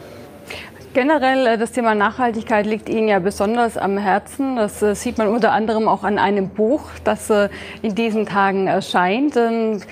Generell, 0.97 1.47
äh, 1.47 1.59
das 1.59 1.73
Thema 1.73 1.95
Nachhaltigkeit 1.95 2.65
liegt 2.65 2.89
Ihnen 2.89 3.09
ja 3.09 3.19
besonders 3.19 3.77
am 3.77 3.99
Herzen. 3.99 4.57
Das 4.57 4.81
äh, 4.81 4.95
sieht 4.95 5.19
man 5.19 5.29
unter 5.29 5.53
anderem 5.53 5.89
auch 5.89 6.05
an 6.05 6.19
einem 6.19 6.49
Buch, 6.49 6.81
das 7.05 7.29
äh, 7.29 7.51
in 7.83 7.95
diesen 7.95 8.25
Tagen 8.25 8.67
erscheint. 8.67 9.37
Ähm, 9.37 9.83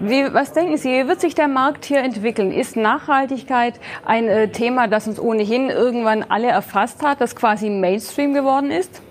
wie, 0.00 0.32
was 0.32 0.54
denken 0.54 0.78
Sie, 0.78 0.88
wie 0.88 1.06
wird 1.06 1.20
sich 1.20 1.34
der 1.34 1.48
Markt 1.48 1.84
hier 1.84 1.98
entwickeln? 1.98 2.50
Ist 2.50 2.76
Nachhaltigkeit 2.76 3.74
ein 4.06 4.52
Thema, 4.52 4.88
das 4.88 5.06
uns 5.06 5.20
ohnehin 5.20 5.68
irgendwann 5.68 6.24
alle 6.26 6.48
erfasst 6.48 7.02
hat, 7.02 7.20
das 7.20 7.36
quasi 7.36 7.68
Mainstream 7.68 8.32
geworden 8.32 8.70
ist? 8.70 9.02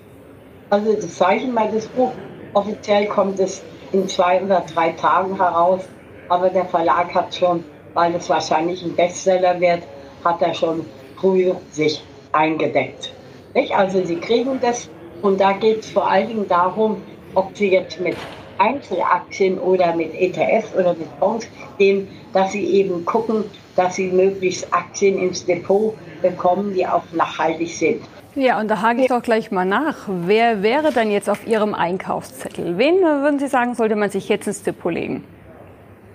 Also 0.72 0.93
das 0.93 1.17
Zeichen 1.17 1.53
meines 1.53 1.86
Buch, 1.86 2.13
offiziell 2.55 3.05
kommt 3.05 3.39
es 3.39 3.62
in 3.93 4.07
zwei 4.09 4.41
oder 4.41 4.63
drei 4.73 4.91
Tagen 4.91 5.38
heraus, 5.38 5.81
aber 6.27 6.50
der 6.50 6.65
Verlag 6.65 7.13
hat 7.13 7.33
schon, 7.33 7.63
weil 7.93 8.13
es 8.15 8.29
wahrscheinlich 8.29 8.83
ein 8.83 8.95
Bestseller 8.95 9.59
wird, 9.59 9.83
hat 10.23 10.41
er 10.41 10.53
schon 10.53 10.85
früh 11.15 11.53
sich 11.71 12.03
eingedeckt. 12.31 13.13
Nicht? 13.53 13.75
Also 13.75 14.03
sie 14.03 14.17
kriegen 14.17 14.59
das 14.59 14.89
und 15.21 15.39
da 15.39 15.53
geht 15.53 15.81
es 15.81 15.91
vor 15.91 16.09
allen 16.09 16.27
Dingen 16.27 16.47
darum, 16.47 17.01
ob 17.35 17.55
sie 17.55 17.71
jetzt 17.71 18.00
mit 18.00 18.17
Einzelaktien 18.57 19.59
oder 19.59 19.95
mit 19.95 20.13
ETFs 20.13 20.73
oder 20.75 20.93
mit 20.93 21.07
Fonds 21.19 21.47
gehen, 21.77 22.07
dass 22.33 22.51
sie 22.51 22.65
eben 22.65 23.05
gucken, 23.05 23.45
dass 23.75 23.95
sie 23.95 24.07
möglichst 24.07 24.71
Aktien 24.73 25.17
ins 25.17 25.45
Depot 25.45 25.95
bekommen, 26.21 26.73
die 26.73 26.85
auch 26.85 27.03
nachhaltig 27.12 27.69
sind. 27.69 28.01
Ja, 28.36 28.60
und 28.60 28.68
da 28.68 28.82
hake 28.82 29.02
ich 29.02 29.08
doch 29.08 29.22
gleich 29.22 29.52
mal 29.52 29.66
nach. 29.66 29.96
Wer 30.08 30.63
wäre 30.63 30.92
dann 30.92 31.12
jetzt 31.12 31.30
auf 31.30 31.46
Ihrem 31.46 31.75
Einkaufszettel? 31.75 32.80
Wen 32.80 33.02
würden 33.02 33.38
Sie 33.38 33.48
sagen, 33.48 33.75
sollte 33.75 33.96
man 33.96 34.10
sich 34.10 34.28
jetzt 34.28 34.48
ins 34.48 34.63
Depot 34.63 34.92
legen? 34.92 35.24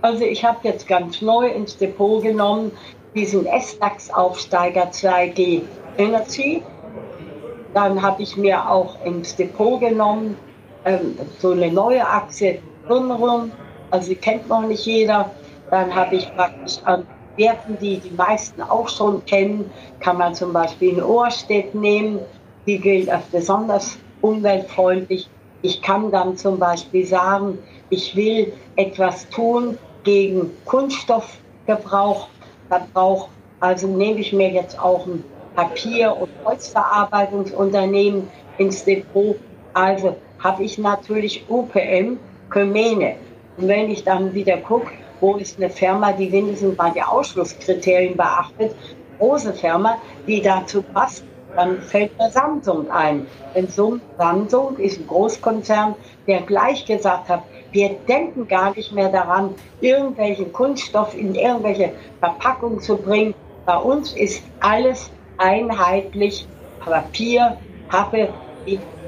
Also 0.03 0.25
ich 0.25 0.45
habe 0.45 0.59
jetzt 0.63 0.89
ganz 0.89 1.23
neu 1.23 1.47
ins 1.47 1.77
Depot 1.77 2.23
genommen 2.23 2.73
diesen 3.15 3.47
S-DAX-Aufsteiger 3.47 4.91
2G 4.91 5.63
Energy. 5.97 6.63
Dann 7.75 8.01
habe 8.03 8.23
ich 8.23 8.37
mir 8.37 8.69
auch 8.69 9.05
ins 9.05 9.37
Depot 9.37 9.81
genommen 9.81 10.37
ähm, 10.85 11.17
so 11.39 11.53
eine 11.53 11.71
neue 11.71 12.05
Aktie 12.07 12.61
Gründerum. 12.87 13.53
Also 13.91 14.11
die 14.11 14.17
kennt 14.17 14.49
noch 14.49 14.63
nicht 14.63 14.85
jeder. 14.87 15.31
Dann 15.71 15.95
habe 15.95 16.17
ich 16.17 16.35
praktisch 16.35 16.79
an 16.85 17.07
Werten, 17.39 17.79
die 17.81 17.99
die 17.99 18.11
meisten 18.11 18.61
auch 18.63 18.89
schon 18.89 19.25
kennen, 19.25 19.71
kann 20.01 20.19
man 20.19 20.35
zum 20.35 20.53
Beispiel 20.53 20.91
in 20.91 21.03
Ohrstedt 21.03 21.75
nehmen. 21.75 22.19
Die 22.67 22.79
gilt 22.79 23.09
als 23.09 23.25
besonders 23.27 23.99
umweltfreundlich. 24.21 25.29
Ich 25.63 25.81
kann 25.81 26.11
dann 26.11 26.37
zum 26.37 26.59
Beispiel 26.59 27.07
sagen, 27.07 27.59
ich 27.91 28.15
will 28.15 28.53
etwas 28.77 29.29
tun 29.31 29.79
gegen 30.05 30.51
Kunststoffgebrauch 30.67 32.29
Verbrauch. 32.69 33.29
Also 33.61 33.87
nehme 33.89 34.21
ich 34.21 34.33
mir 34.33 34.51
jetzt 34.51 34.79
auch 34.79 35.07
ein 35.07 35.25
Papier- 35.55 36.17
und 36.17 36.29
Holzverarbeitungsunternehmen 36.45 38.29
ins 38.59 38.85
Depot. 38.85 39.37
Also 39.75 40.17
habe 40.39 40.63
ich 40.63 40.79
natürlich 40.79 41.45
UPM, 41.49 42.19
Kömene. 42.51 43.17
Und 43.57 43.69
wenn 43.69 43.91
ich 43.91 44.05
dann 44.05 44.33
wieder 44.35 44.59
gucke, 44.59 44.93
wo 45.21 45.37
ist 45.37 45.59
eine 45.59 45.71
Firma, 45.71 46.13
die 46.13 46.31
wenigstens 46.31 46.77
mal 46.77 46.93
die 46.93 47.03
Ausschlusskriterien 47.03 48.17
beachtet, 48.17 48.75
große 49.19 49.53
Firma, 49.53 49.99
die 50.27 50.41
dazu 50.41 50.83
passt, 50.83 51.25
dann 51.57 51.81
fällt 51.83 52.17
mir 52.19 52.31
Samsung 52.31 52.91
ein. 52.91 53.27
Denn 53.55 53.69
Samsung 53.69 54.77
ist 54.77 55.01
ein 55.01 55.07
Großkonzern, 55.07 55.95
der 56.27 56.43
gleich 56.43 56.85
gesagt 56.85 57.29
hat, 57.29 57.43
wir 57.73 57.91
denken 58.09 58.47
gar 58.47 58.75
nicht 58.75 58.93
mehr 58.93 59.09
daran, 59.09 59.55
irgendwelchen 59.81 60.53
Kunststoff 60.53 61.17
in 61.17 61.35
irgendwelche 61.35 61.93
Verpackungen 62.21 62.81
zu 62.81 62.97
bringen. 62.97 63.35
Bei 63.67 63.77
uns 63.77 64.13
ist 64.13 64.43
alles 64.61 65.11
einheitlich 65.37 66.47
Papier, 66.81 67.59
Pappe, 67.89 68.29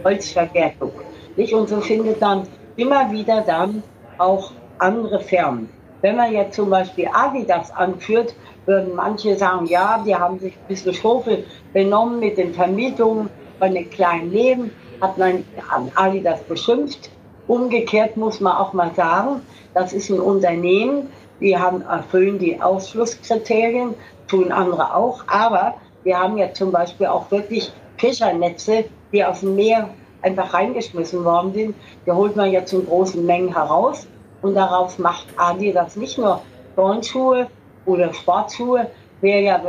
Holzverwertung. 0.05 0.93
Nicht? 1.37 1.55
Und 1.55 1.69
so 1.69 1.81
findet 1.81 2.21
dann 2.21 2.47
immer 2.77 3.11
wieder 3.11 3.43
dann 3.43 3.83
auch 4.19 4.53
andere 4.79 5.21
Firmen. 5.21 5.69
Wenn 6.03 6.17
man 6.17 6.33
jetzt 6.33 6.57
zum 6.57 6.71
Beispiel 6.71 7.09
Adidas 7.13 7.71
anführt, 7.73 8.35
würden 8.67 8.95
manche 8.95 9.37
sagen, 9.37 9.67
ja, 9.67 10.03
die 10.07 10.15
haben 10.15 10.39
sich 10.39 10.55
ein 10.55 10.69
bisschen 10.69 10.95
schofel 10.95 11.45
benommen 11.73 12.21
mit 12.21 12.39
den 12.39 12.55
Vermietungen 12.55 13.29
von 13.59 13.75
den 13.75 13.91
kleinen 13.91 14.33
Leben, 14.33 14.71
hat 15.01 15.19
man 15.19 15.45
Adidas 15.95 16.43
beschimpft. 16.43 17.11
Umgekehrt 17.49 18.17
muss 18.17 18.41
man 18.41 18.57
auch 18.57 18.73
mal 18.73 18.95
sagen, 18.95 19.43
das 19.75 19.93
ist 19.93 20.09
ein 20.11 20.21
Unternehmen, 20.21 21.09
die 21.41 21.57
haben, 21.57 21.83
erfüllen 21.83 22.39
die 22.39 22.61
Ausschlusskriterien, 22.61 23.95
tun 24.29 24.53
andere 24.53 24.95
auch, 24.95 25.25
aber 25.27 25.75
wir 26.05 26.19
haben 26.19 26.39
ja 26.39 26.53
zum 26.53 26.71
Beispiel 26.71 27.07
auch 27.07 27.31
wirklich 27.31 27.73
Fischernetze, 27.99 28.85
die 29.13 29.25
aus 29.25 29.41
dem 29.41 29.57
Meer 29.57 29.91
einfach 30.23 30.55
reingeschmissen 30.55 31.25
worden 31.25 31.53
sind. 31.53 31.75
Die 32.07 32.13
holt 32.13 32.37
man 32.37 32.51
jetzt 32.51 32.73
in 32.73 32.87
großen 32.87 33.25
Mengen 33.25 33.53
heraus 33.53 34.07
und 34.43 34.55
darauf 34.55 34.99
macht 34.99 35.27
Adi 35.37 35.73
das 35.73 35.97
nicht 35.97 36.19
nur 36.19 36.43
Turnschuhe 36.75 37.49
oder 37.87 38.13
Sportschuhe, 38.13 38.91
wäre 39.21 39.43
ja 39.43 39.61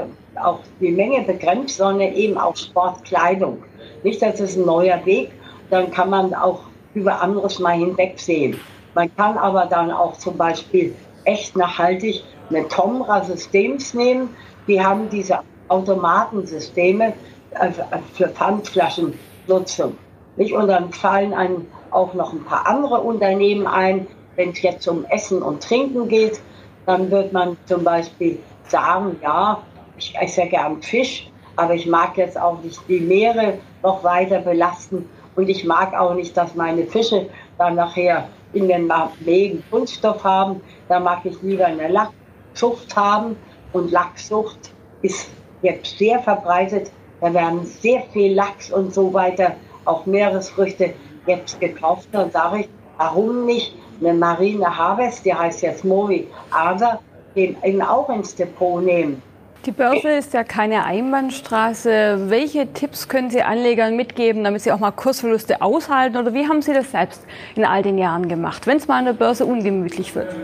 auch 0.42 0.60
die 0.80 0.92
Menge 0.92 1.22
begrenzt, 1.24 1.78
sondern 1.78 2.13
eben 2.13 2.38
auch 2.38 2.56
Sportkleidung. 2.56 3.63
Nicht, 4.04 4.22
das 4.22 4.40
ist 4.40 4.58
ein 4.58 4.66
neuer 4.66 5.06
Weg, 5.06 5.32
dann 5.70 5.92
kann 5.92 6.10
man 6.10 6.34
auch 6.34 6.62
über 6.94 7.22
anderes 7.22 7.60
mal 7.60 7.78
hinwegsehen. 7.78 8.60
Man 8.94 9.13
kann 9.16 9.38
aber 9.38 9.66
dann 9.66 9.92
auch 9.92 10.18
zum 10.18 10.38
Beispiel 10.38 10.94
echt 11.24 11.56
nachhaltig 11.56 12.24
eine 12.50 12.68
Tomra 12.68 13.24
Systems 13.24 13.94
nehmen. 13.94 14.36
Die 14.68 14.84
haben 14.84 15.10
diese 15.10 15.40
Automatensysteme 15.70 17.13
äh, 17.51 17.72
für 18.13 18.28
Pfandflaschennutzung. 18.28 19.98
Und 20.38 20.68
dann 20.68 20.92
fallen 20.92 21.34
einem 21.34 21.68
auch 21.92 22.13
noch 22.13 22.34
ein 22.34 22.44
paar 22.44 22.68
andere 22.68 23.01
Unternehmen 23.01 23.68
ein. 23.68 24.08
Wenn 24.36 24.50
es 24.52 24.62
jetzt 24.62 24.88
um 24.88 25.06
Essen 25.06 25.42
und 25.42 25.64
Trinken 25.64 26.08
geht, 26.08 26.42
dann 26.86 27.12
wird 27.12 27.34
man 27.34 27.58
zum 27.66 27.84
Beispiel 27.84 28.40
sagen, 28.68 29.18
ja, 29.22 29.62
ich 29.98 30.16
esse 30.20 30.42
ja 30.42 30.48
gern 30.48 30.82
Fisch, 30.82 31.30
aber 31.56 31.74
ich 31.74 31.86
mag 31.86 32.18
jetzt 32.18 32.40
auch 32.40 32.62
nicht 32.62 32.80
die 32.88 33.00
Meere 33.00 33.60
noch 33.84 34.04
weiter 34.04 34.40
belasten. 34.40 35.08
Und 35.36 35.50
ich 35.50 35.64
mag 35.64 35.94
auch 35.94 36.14
nicht, 36.14 36.36
dass 36.36 36.56
meine 36.56 36.86
Fische 36.86 37.30
dann 37.58 37.76
nachher 37.76 38.28
in 38.54 38.68
den 38.68 38.92
Mägen 39.22 39.64
Kunststoff 39.70 40.24
haben. 40.24 40.62
Da 40.90 41.00
mag 41.00 41.20
ich 41.24 41.42
lieber 41.42 41.66
eine 41.66 41.88
Lachszucht 41.88 42.96
haben. 42.96 43.38
Und 43.74 43.92
Lachszucht 43.92 44.72
ist 45.02 45.30
jetzt 45.62 45.98
sehr 45.98 46.20
verbreitet. 46.20 46.92
Da 47.22 47.34
werden 47.34 47.66
sehr 47.66 48.02
viel 48.12 48.34
Lachs 48.34 48.72
und 48.72 48.94
so 48.94 49.14
weiter, 49.14 49.56
auch 49.86 50.06
Meeresfrüchte 50.06 50.94
jetzt 51.28 51.60
gekauft. 51.60 52.10
Dann 52.12 52.32
sage 52.32 52.62
ich, 52.62 52.70
warum 53.01 53.46
nicht 53.46 53.74
eine 54.00 54.13
Marine 54.13 54.77
Harvest, 54.77 55.25
die 55.25 55.34
heißt 55.34 55.63
jetzt 55.63 55.84
Movi 55.84 56.27
Ader, 56.51 57.00
den 57.36 57.55
eben 57.63 57.81
auch 57.81 58.10
ins 58.10 58.36
Depot 58.36 58.84
nehmen. 58.84 59.22
Die 59.65 59.72
Börse 59.72 60.10
ist 60.10 60.34
ja 60.34 60.43
keine 60.43 60.86
Einbahnstraße. 60.86 62.29
Welche 62.29 62.74
Tipps 62.74 63.08
können 63.08 63.29
Sie 63.29 63.41
Anlegern 63.41 63.96
mitgeben, 63.96 64.43
damit 64.43 64.63
sie 64.63 64.72
auch 64.72 64.79
mal 64.79 64.91
Kursverluste 64.91 65.62
aushalten? 65.62 66.17
Oder 66.17 66.34
wie 66.34 66.48
haben 66.48 66.63
Sie 66.63 66.74
das 66.74 66.91
selbst 66.91 67.24
in 67.55 67.63
all 67.63 67.84
den 67.84 67.98
Jahren 67.98 68.27
gemacht, 68.27 68.65
wenn 68.65 68.77
es 68.77 68.88
mal 68.88 68.98
an 68.98 69.05
der 69.05 69.13
Börse 69.13 69.46
ungemütlich 69.46 70.15
wird? 70.15 70.36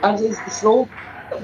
Also 0.00 0.24
es 0.24 0.38
ist 0.46 0.60
so, 0.60 0.88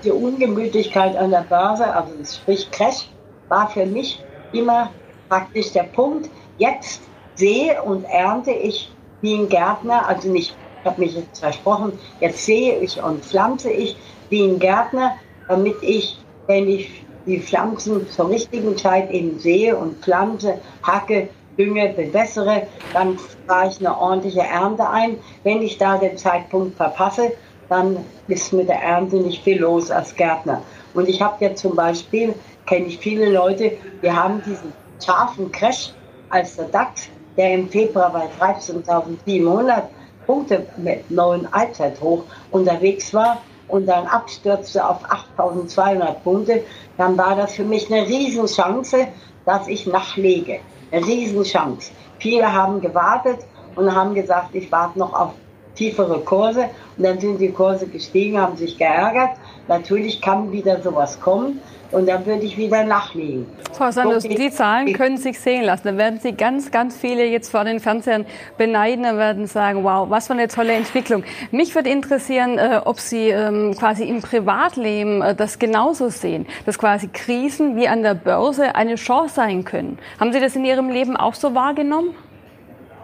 die 0.04 0.10
Ungemütlichkeit 0.10 1.16
an 1.16 1.30
der 1.30 1.44
Börse, 1.48 1.86
also 1.86 2.12
sprich 2.24 2.70
Crash, 2.70 3.08
war 3.48 3.68
für 3.68 3.84
mich 3.84 4.22
immer 4.52 4.90
praktisch 5.28 5.72
der 5.72 5.84
Punkt. 5.84 6.30
Jetzt 6.56 7.02
sehe 7.34 7.82
und 7.82 8.04
ernte 8.04 8.52
ich 8.52 8.90
wie 9.20 9.34
ein 9.34 9.48
Gärtner, 9.48 10.06
also 10.06 10.30
nicht, 10.30 10.56
ich 10.80 10.86
habe 10.86 11.00
mich 11.00 11.16
jetzt 11.16 11.40
versprochen, 11.40 11.98
jetzt 12.20 12.44
sehe 12.44 12.78
ich 12.78 13.02
und 13.02 13.24
pflanze 13.24 13.70
ich 13.70 13.96
wie 14.28 14.44
ein 14.44 14.58
Gärtner, 14.58 15.16
damit 15.48 15.76
ich 15.82 16.18
wenn 16.46 16.68
ich 16.68 17.04
die 17.26 17.40
Pflanzen 17.40 18.08
zur 18.08 18.30
richtigen 18.30 18.76
Zeit 18.76 19.10
eben 19.10 19.38
sehe 19.38 19.76
und 19.76 20.02
pflanze, 20.02 20.58
hacke, 20.82 21.28
dünge, 21.58 21.92
bewässere, 21.94 22.66
dann 22.92 23.18
fahre 23.46 23.68
ich 23.68 23.80
eine 23.80 23.98
ordentliche 23.98 24.42
Ernte 24.42 24.88
ein. 24.88 25.18
Wenn 25.42 25.62
ich 25.62 25.78
da 25.78 25.98
den 25.98 26.16
Zeitpunkt 26.16 26.76
verpasse, 26.76 27.32
dann 27.68 28.04
ist 28.28 28.52
mit 28.52 28.68
der 28.68 28.80
Ernte 28.80 29.16
nicht 29.16 29.42
viel 29.42 29.60
los 29.60 29.90
als 29.90 30.14
Gärtner. 30.14 30.62
Und 30.94 31.08
ich 31.08 31.20
habe 31.20 31.44
jetzt 31.44 31.62
zum 31.62 31.74
Beispiel, 31.74 32.34
kenne 32.66 32.86
ich 32.86 32.98
viele 32.98 33.30
Leute, 33.30 33.72
die 34.02 34.10
haben 34.10 34.40
diesen 34.42 34.72
scharfen 35.04 35.50
Crash 35.50 35.92
als 36.30 36.56
der 36.56 36.66
DAX, 36.66 37.08
der 37.36 37.54
im 37.54 37.68
Februar 37.68 38.12
bei 38.12 38.28
13.700 38.44 39.82
Punkte 40.26 40.66
mit 40.76 41.10
neuen 41.10 41.52
Allzeithoch 41.52 42.24
unterwegs 42.50 43.14
war, 43.14 43.38
und 43.68 43.86
dann 43.86 44.06
abstürzte 44.06 44.86
auf 44.86 44.98
8200 45.08 46.22
Punkte, 46.22 46.62
dann 46.96 47.18
war 47.18 47.36
das 47.36 47.54
für 47.54 47.64
mich 47.64 47.92
eine 47.92 48.06
Riesenchance, 48.06 49.08
dass 49.44 49.68
ich 49.68 49.86
nachlege. 49.86 50.60
Eine 50.92 51.04
Riesenchance. 51.04 51.90
Viele 52.18 52.52
haben 52.52 52.80
gewartet 52.80 53.40
und 53.74 53.92
haben 53.94 54.14
gesagt, 54.14 54.54
ich 54.54 54.70
warte 54.70 54.98
noch 54.98 55.12
auf 55.12 55.32
tiefere 55.74 56.20
Kurse. 56.20 56.68
Und 56.96 57.04
dann 57.04 57.20
sind 57.20 57.38
die 57.38 57.50
Kurse 57.50 57.86
gestiegen, 57.86 58.40
haben 58.40 58.56
sich 58.56 58.78
geärgert. 58.78 59.36
Natürlich 59.68 60.22
kann 60.22 60.52
wieder 60.52 60.80
sowas 60.80 61.20
kommen 61.20 61.60
und 61.92 62.08
dann 62.08 62.24
würde 62.26 62.44
ich 62.44 62.56
wieder 62.56 62.84
nachlegen. 62.84 63.46
Frau 63.72 63.90
Sanders, 63.90 64.24
die 64.24 64.50
Zahlen 64.50 64.92
können 64.94 65.18
sich 65.18 65.38
sehen 65.38 65.64
lassen. 65.64 65.88
Da 65.88 65.96
werden 65.96 66.18
Sie 66.18 66.32
ganz, 66.32 66.70
ganz 66.70 66.96
viele 66.96 67.26
jetzt 67.26 67.50
vor 67.50 67.64
den 67.64 67.80
Fernsehern 67.80 68.26
beneiden 68.56 69.04
und 69.04 69.18
werden 69.18 69.46
sagen, 69.46 69.84
wow, 69.84 70.08
was 70.08 70.26
für 70.26 70.32
eine 70.32 70.48
tolle 70.48 70.72
Entwicklung. 70.72 71.24
Mich 71.50 71.74
würde 71.74 71.90
interessieren, 71.90 72.58
äh, 72.58 72.80
ob 72.84 72.98
Sie 72.98 73.28
ähm, 73.28 73.74
quasi 73.78 74.04
im 74.04 74.22
Privatleben 74.22 75.22
äh, 75.22 75.34
das 75.34 75.58
genauso 75.58 76.08
sehen, 76.08 76.46
dass 76.64 76.78
quasi 76.78 77.08
Krisen 77.08 77.76
wie 77.76 77.88
an 77.88 78.02
der 78.02 78.14
Börse 78.14 78.74
eine 78.74 78.94
Chance 78.96 79.34
sein 79.34 79.64
können. 79.64 79.98
Haben 80.18 80.32
Sie 80.32 80.40
das 80.40 80.56
in 80.56 80.64
Ihrem 80.64 80.88
Leben 80.88 81.16
auch 81.16 81.34
so 81.34 81.54
wahrgenommen? 81.54 82.14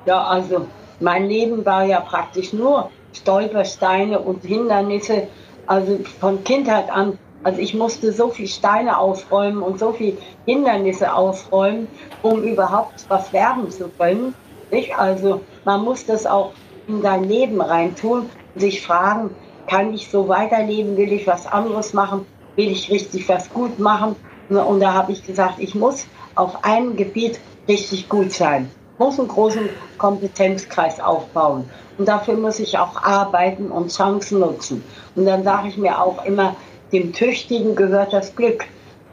Ja, 0.07 0.25
also 0.25 0.67
mein 1.01 1.27
Leben 1.27 1.65
war 1.65 1.85
ja 1.85 2.01
praktisch 2.01 2.53
nur 2.53 2.91
Stolpersteine 3.13 4.19
und 4.19 4.45
Hindernisse. 4.45 5.29
Also 5.67 5.99
von 6.19 6.43
Kindheit 6.45 6.91
an 6.91 7.19
also 7.45 7.61
ich 7.61 7.75
musste 7.75 8.13
so 8.13 8.29
viel 8.29 8.47
Steine 8.47 8.99
ausräumen 8.99 9.63
und 9.63 9.79
so 9.79 9.93
viel 9.93 10.17
Hindernisse 10.47 11.13
ausräumen, 11.13 11.89
um 12.23 12.43
überhaupt 12.43 13.05
was 13.09 13.33
werden 13.33 13.71
zu 13.71 13.89
können. 13.89 14.35
Nicht? 14.71 14.97
Also 14.99 15.43
man 15.65 15.83
muss 15.85 16.07
das 16.07 16.27
auch 16.27 16.53
in 16.87 17.03
sein 17.03 17.25
Leben 17.25 17.61
reintun 17.61 18.31
und 18.55 18.61
sich 18.61 18.83
fragen, 18.83 19.31
kann 19.67 19.95
ich 19.95 20.11
so 20.11 20.29
weiterleben, 20.29 20.97
will 20.97 21.13
ich 21.13 21.27
was 21.27 21.47
anderes 21.47 21.93
machen, 21.93 22.27
will 22.57 22.71
ich 22.71 22.91
richtig 22.91 23.29
was 23.29 23.51
gut 23.53 23.79
machen. 23.79 24.17
Und 24.49 24.81
da 24.81 24.93
habe 24.93 25.13
ich 25.13 25.25
gesagt, 25.25 25.55
ich 25.59 25.75
muss 25.75 26.07
auf 26.35 26.65
einem 26.65 26.97
Gebiet 26.97 27.41
richtig 27.69 28.09
gut 28.09 28.33
sein. 28.33 28.71
Muss 28.99 29.19
einen 29.19 29.29
großen 29.29 29.69
Kompetenzkreis 29.99 31.01
aufbauen. 31.01 31.69
Und 31.99 32.09
dafür 32.09 32.37
muss 32.37 32.59
ich 32.59 32.79
auch 32.79 33.03
arbeiten 33.03 33.71
und 33.71 33.91
Chancen 33.91 34.41
nutzen. 34.41 34.85
Und 35.15 35.27
dann 35.27 35.45
sage 35.45 35.69
ich 35.69 35.77
mir 35.77 36.01
auch 36.01 36.25
immer, 36.25 36.57
dem 36.93 37.13
Tüchtigen 37.13 37.75
gehört 37.75 38.13
das 38.13 38.35
Glück. 38.37 38.65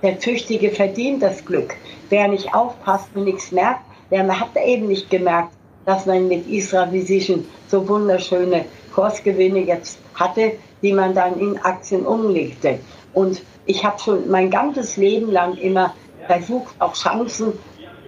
Der 0.01 0.19
Tüchtige 0.19 0.71
verdient 0.71 1.24
das 1.24 1.45
Glück. 1.45 1.75
Wer 2.09 2.27
nicht 2.27 2.53
aufpasst 2.53 3.09
und 3.15 3.25
nichts 3.25 3.51
merkt, 3.51 3.81
der 4.12 4.39
hat 4.39 4.50
eben 4.65 4.88
nicht 4.88 5.09
gemerkt, 5.09 5.53
dass 5.86 6.05
man 6.05 6.27
mit 6.27 6.48
Israel 6.48 6.91
Vision 6.91 7.45
so 7.67 7.88
wunderschöne 7.88 8.65
Kursgewinne 8.93 9.59
jetzt 9.59 10.00
hatte, 10.15 10.53
die 10.81 10.93
man 10.93 11.13
dann 11.13 11.39
in 11.39 11.57
Aktien 11.59 12.05
umlegte. 12.05 12.79
Und 13.13 13.41
ich 13.65 13.83
habe 13.83 14.00
schon 14.00 14.29
mein 14.29 14.50
ganzes 14.50 14.98
Leben 14.98 15.31
lang 15.31 15.55
immer 15.57 15.93
versucht, 16.27 16.75
auch 16.79 16.93
Chancen 16.93 17.53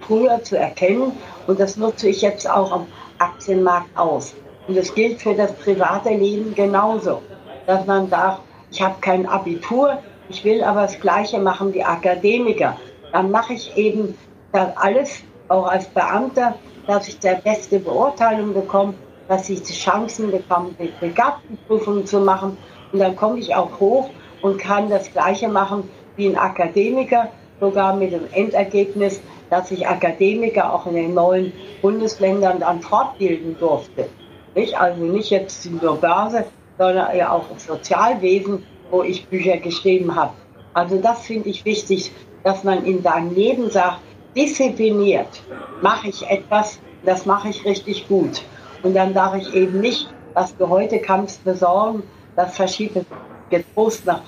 früher 0.00 0.42
zu 0.42 0.58
erkennen. 0.58 1.12
Und 1.46 1.60
das 1.60 1.76
nutze 1.76 2.08
ich 2.08 2.22
jetzt 2.22 2.48
auch 2.48 2.72
am 2.72 2.86
Aktienmarkt 3.18 3.96
aus. 3.96 4.34
Und 4.68 4.76
das 4.76 4.94
gilt 4.94 5.20
für 5.20 5.34
das 5.34 5.52
private 5.54 6.10
Leben 6.10 6.54
genauso, 6.54 7.22
dass 7.66 7.86
man 7.86 8.08
sagt, 8.08 8.40
ich 8.72 8.80
habe 8.80 8.96
kein 9.00 9.26
Abitur, 9.26 9.98
ich 10.30 10.44
will 10.44 10.64
aber 10.64 10.82
das 10.82 10.98
Gleiche 10.98 11.38
machen 11.38 11.74
wie 11.74 11.84
Akademiker. 11.84 12.78
Dann 13.12 13.30
mache 13.30 13.52
ich 13.52 13.76
eben 13.76 14.16
das 14.52 14.74
alles, 14.76 15.22
auch 15.48 15.66
als 15.66 15.86
Beamter, 15.86 16.54
dass 16.86 17.06
ich 17.06 17.18
der 17.18 17.34
beste 17.34 17.78
Beurteilung 17.78 18.54
bekomme, 18.54 18.94
dass 19.28 19.50
ich 19.50 19.62
die 19.62 19.74
Chancen 19.74 20.30
bekomme, 20.30 20.70
die 20.80 20.90
Begabtenprüfung 21.00 22.06
zu 22.06 22.20
machen. 22.20 22.56
Und 22.92 22.98
dann 22.98 23.14
komme 23.14 23.38
ich 23.38 23.54
auch 23.54 23.78
hoch 23.78 24.08
und 24.40 24.58
kann 24.58 24.88
das 24.88 25.12
Gleiche 25.12 25.48
machen 25.48 25.88
wie 26.16 26.28
ein 26.28 26.38
Akademiker, 26.38 27.28
sogar 27.60 27.94
mit 27.94 28.12
dem 28.12 28.26
Endergebnis, 28.32 29.20
dass 29.50 29.70
ich 29.70 29.86
Akademiker 29.86 30.72
auch 30.72 30.86
in 30.86 30.94
den 30.94 31.14
neuen 31.14 31.52
Bundesländern 31.82 32.60
dann 32.60 32.80
fortbilden 32.80 33.56
durfte. 33.58 34.08
Nicht? 34.54 34.78
Also 34.78 35.02
nicht 35.04 35.30
jetzt 35.30 35.66
in 35.66 35.78
der 35.78 35.92
Börse, 35.92 36.46
sondern 36.78 37.20
auch 37.22 37.50
im 37.50 37.58
Sozialwesen, 37.58 38.64
wo 38.90 39.02
ich 39.02 39.26
Bücher 39.26 39.56
geschrieben 39.58 40.14
habe. 40.14 40.32
Also 40.74 40.98
das 40.98 41.22
finde 41.22 41.50
ich 41.50 41.64
wichtig, 41.64 42.12
dass 42.44 42.64
man 42.64 42.84
in 42.84 43.02
seinem 43.02 43.34
Leben 43.34 43.70
sagt, 43.70 44.00
diszipliniert 44.34 45.42
mache 45.80 46.08
ich 46.08 46.28
etwas, 46.28 46.78
das 47.04 47.26
mache 47.26 47.50
ich 47.50 47.64
richtig 47.64 48.08
gut. 48.08 48.42
Und 48.82 48.94
dann 48.94 49.14
sage 49.14 49.38
ich 49.38 49.54
eben 49.54 49.80
nicht, 49.80 50.08
was 50.34 50.56
du 50.56 50.68
heute 50.68 50.98
kannst 50.98 51.44
besorgen, 51.44 52.02
das 52.36 52.56
verschiebe 52.56 53.04
getrost 53.50 54.06
nach 54.06 54.22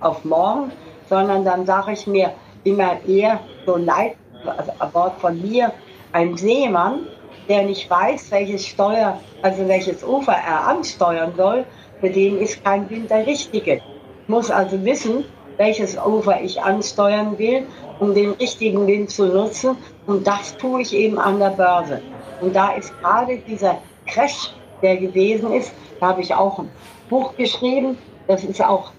auf 0.00 0.24
morgen, 0.24 0.72
sondern 1.08 1.44
dann 1.44 1.66
sage 1.66 1.92
ich 1.92 2.06
mir 2.06 2.32
immer 2.64 2.98
eher 3.06 3.40
so 3.64 3.74
also 3.74 4.72
ein 4.78 4.94
Wort 4.94 5.20
von 5.20 5.40
mir, 5.40 5.72
ein 6.12 6.36
Seemann, 6.36 7.06
der 7.48 7.62
nicht 7.62 7.88
weiß, 7.88 8.30
welches 8.30 8.66
Steuer, 8.66 9.20
also 9.42 9.66
welches 9.68 10.02
Ufer 10.02 10.32
er 10.32 10.66
ansteuern 10.66 11.32
soll, 11.36 11.64
für 12.00 12.10
den 12.10 12.38
ist 12.38 12.62
kein 12.64 12.88
Wind 12.90 13.10
der 13.10 13.26
richtige. 13.26 13.74
Ich 13.76 14.28
muss 14.28 14.50
also 14.50 14.84
wissen, 14.84 15.24
welches 15.56 15.96
Ufer 15.96 16.40
ich 16.42 16.60
ansteuern 16.60 17.38
will, 17.38 17.66
um 18.00 18.14
den 18.14 18.32
richtigen 18.32 18.86
Wind 18.86 19.10
zu 19.10 19.26
nutzen. 19.26 19.76
Und 20.06 20.26
das 20.26 20.56
tue 20.56 20.82
ich 20.82 20.92
eben 20.92 21.18
an 21.18 21.38
der 21.38 21.50
Börse. 21.50 22.02
Und 22.40 22.54
da 22.54 22.72
ist 22.72 22.92
gerade 23.00 23.38
dieser 23.38 23.78
Crash, 24.06 24.52
der 24.82 24.98
gewesen 24.98 25.52
ist, 25.52 25.72
da 26.00 26.08
habe 26.08 26.20
ich 26.20 26.34
auch 26.34 26.58
ein 26.58 26.70
Buch 27.08 27.34
geschrieben. 27.36 27.96
Das 28.26 28.44
ist 28.44 28.62
auch 28.62 28.92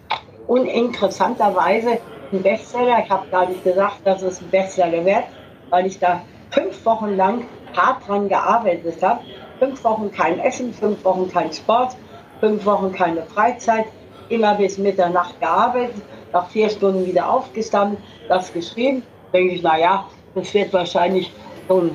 uninteressanterweise 0.48 2.00
ein 2.32 2.42
Bestseller. 2.42 3.04
Ich 3.04 3.10
habe 3.10 3.28
gar 3.30 3.48
nicht 3.48 3.64
gesagt, 3.64 4.00
dass 4.06 4.22
es 4.22 4.42
ein 4.42 4.50
Bestseller 4.50 5.06
wird, 5.06 5.24
weil 5.70 5.86
ich 5.86 6.00
da 6.00 6.22
fünf 6.50 6.84
Wochen 6.86 7.16
lang 7.16 7.46
hart 7.78 8.08
dran 8.08 8.28
gearbeitet 8.28 9.02
habe. 9.02 9.22
Fünf 9.60 9.84
Wochen 9.84 10.12
kein 10.12 10.40
Essen, 10.40 10.74
fünf 10.74 11.04
Wochen 11.06 11.32
kein 11.32 11.52
Sport, 11.54 11.96
fünf 12.40 12.66
Wochen 12.66 12.92
keine 12.92 13.24
Freizeit, 13.24 13.86
immer 14.30 14.56
bis 14.56 14.78
Mitternacht 14.78 15.40
gearbeitet, 15.40 16.02
nach 16.34 16.48
vier 16.50 16.70
Stunden 16.70 17.06
wieder 17.06 17.30
aufgestanden, 17.30 17.98
das 18.28 18.52
geschrieben. 18.52 19.04
Denke 19.32 19.56
ich, 19.56 19.64
naja, 19.64 20.06
das 20.36 20.54
wird 20.54 20.74
wahrscheinlich 20.74 21.32
schon 21.68 21.92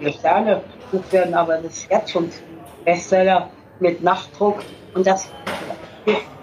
eine 0.00 0.12
Sterne 0.12 0.62
werden, 1.10 1.34
aber 1.34 1.56
das 1.56 1.72
ist 1.72 1.90
jetzt 1.90 2.10
schon 2.10 2.30
Bestseller 2.84 3.48
mit 3.80 4.02
Nachdruck. 4.02 4.62
Und 4.94 5.06
das 5.06 5.30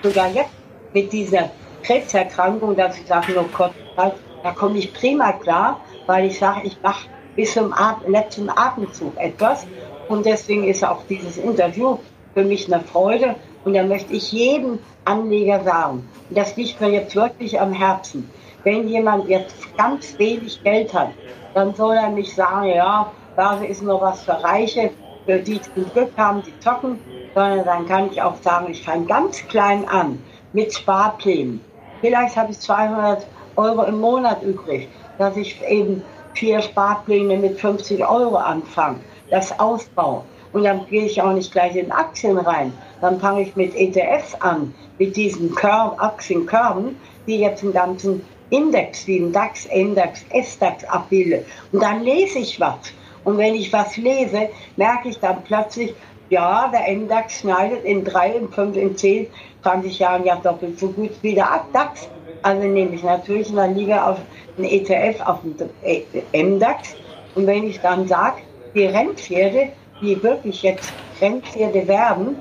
sogar 0.02 0.30
jetzt 0.30 0.50
mit 0.94 1.12
dieser 1.12 1.50
Krebserkrankung, 1.84 2.76
dass 2.76 2.98
ich 2.98 3.06
sage, 3.06 3.34
nur 3.34 3.46
Gott, 3.56 3.74
da 3.96 4.52
komme 4.52 4.80
ich 4.80 4.94
prima 4.94 5.34
klar, 5.34 5.80
weil 6.08 6.26
ich 6.26 6.40
sage, 6.40 6.62
ich 6.64 6.82
mache 6.82 7.08
bis 7.40 7.54
zum 7.54 7.74
letzten 8.06 8.50
Atemzug 8.50 9.16
etwas. 9.16 9.66
Und 10.10 10.26
deswegen 10.26 10.66
ist 10.66 10.84
auch 10.84 11.04
dieses 11.10 11.38
Interview 11.38 11.98
für 12.34 12.44
mich 12.44 12.68
eine 12.68 12.84
Freude. 12.84 13.36
Und 13.64 13.76
da 13.76 13.84
möchte 13.84 14.12
ich 14.12 14.34
jedem 14.34 14.80
Anleger 15.06 15.64
sagen, 15.64 16.06
und 16.30 16.38
das 16.38 16.58
liegt 16.58 16.82
mir 16.82 16.90
jetzt 16.90 17.16
wirklich 17.16 17.58
am 17.58 17.72
Herzen, 17.72 18.30
wenn 18.66 18.90
jemand 18.90 19.30
jetzt 19.30 19.56
ganz 19.78 20.20
wenig 20.20 20.62
Geld 20.66 20.94
hat, 20.94 21.12
dann 21.54 21.74
soll 21.76 21.96
er 21.96 22.10
nicht 22.10 22.36
sagen, 22.36 22.68
ja, 22.68 23.10
Börse 23.38 23.68
ist 23.68 23.84
nur 23.84 24.02
was 24.02 24.22
für 24.24 24.44
Reiche, 24.44 24.92
für 25.26 25.40
die 25.40 25.62
zum 25.62 25.90
Glück 25.94 26.12
haben, 26.18 26.44
die 26.46 26.60
zocken, 26.60 27.00
sondern 27.34 27.64
dann 27.64 27.88
kann 27.88 28.10
ich 28.12 28.22
auch 28.22 28.36
sagen, 28.42 28.68
ich 28.70 28.84
fange 28.84 29.06
ganz 29.06 29.48
klein 29.48 29.88
an 29.88 30.22
mit 30.52 30.74
Sparplänen. 30.74 31.62
Vielleicht 32.02 32.36
habe 32.36 32.52
ich 32.52 32.60
200 32.60 33.26
Euro 33.56 33.84
im 33.84 34.02
Monat 34.02 34.44
übrig, 34.44 34.90
dass 35.18 35.38
ich 35.38 35.62
eben 35.64 36.04
vier 36.34 36.62
Sparpläne 36.62 37.38
mit 37.38 37.60
50 37.60 38.08
Euro 38.08 38.38
anfange, 38.38 39.00
das 39.30 39.58
ausbaue. 39.60 40.24
Und 40.52 40.64
dann 40.64 40.86
gehe 40.88 41.06
ich 41.06 41.22
auch 41.22 41.34
nicht 41.34 41.52
gleich 41.52 41.76
in 41.76 41.92
Aktien 41.92 42.38
rein. 42.38 42.74
Dann 43.02 43.20
fange 43.20 43.44
ich 43.44 43.56
mit 43.56 43.76
ETFs 43.76 44.36
an, 44.36 44.74
mit 44.98 45.16
diesen 45.16 45.54
Körb, 45.54 46.02
Aktienkörben, 46.02 46.96
die 47.28 47.40
jetzt 47.40 47.64
einen 47.64 47.74
ganzen 47.74 48.26
Index 48.50 49.06
wie 49.06 49.20
ein 49.20 49.32
DAX, 49.32 49.66
Index, 49.66 50.26
S-DAX 50.32 50.84
abbilden. 50.86 51.46
Und 51.72 51.84
dann 51.84 52.04
lese 52.04 52.40
ich 52.40 52.60
was. 52.60 52.94
Und 53.24 53.38
wenn 53.38 53.54
ich 53.54 53.72
was 53.72 53.96
lese, 53.98 54.50
merke 54.76 55.10
ich 55.10 55.20
dann 55.20 55.44
plötzlich, 55.44 55.94
ja, 56.30 56.68
der 56.68 56.88
Index 56.88 57.40
schneidet 57.40 57.84
in 57.84 58.04
drei, 58.04 58.32
in 58.32 58.50
fünf, 58.50 58.76
in 58.76 58.96
zehn, 58.96 59.28
20 59.64 60.00
Jahren 60.00 60.26
ja 60.26 60.36
doppelt 60.36 60.80
so 60.80 60.90
gut 60.90 61.12
wie 61.22 61.36
der 61.36 61.66
DAX. 61.74 62.10
Also 62.42 62.68
nehme 62.68 62.96
ich 62.96 63.04
natürlich 63.04 63.50
in 63.50 63.56
der 63.56 63.68
Liga 63.68 64.12
auf 64.12 64.18
einen 64.58 64.68
ETF 64.68 65.22
auf 65.26 65.40
den 65.44 66.58
MDAX. 66.58 66.96
Und 67.36 67.48
wenn 67.48 67.66
ich 67.68 67.80
dann 67.80 68.08
sage, 68.08 68.42
die 68.74 68.86
Rennpferde, 68.86 69.70
die 70.02 70.22
wirklich 70.24 70.64
jetzt 70.64 70.92
Rennpferde 71.22 71.88
werden, 71.88 72.38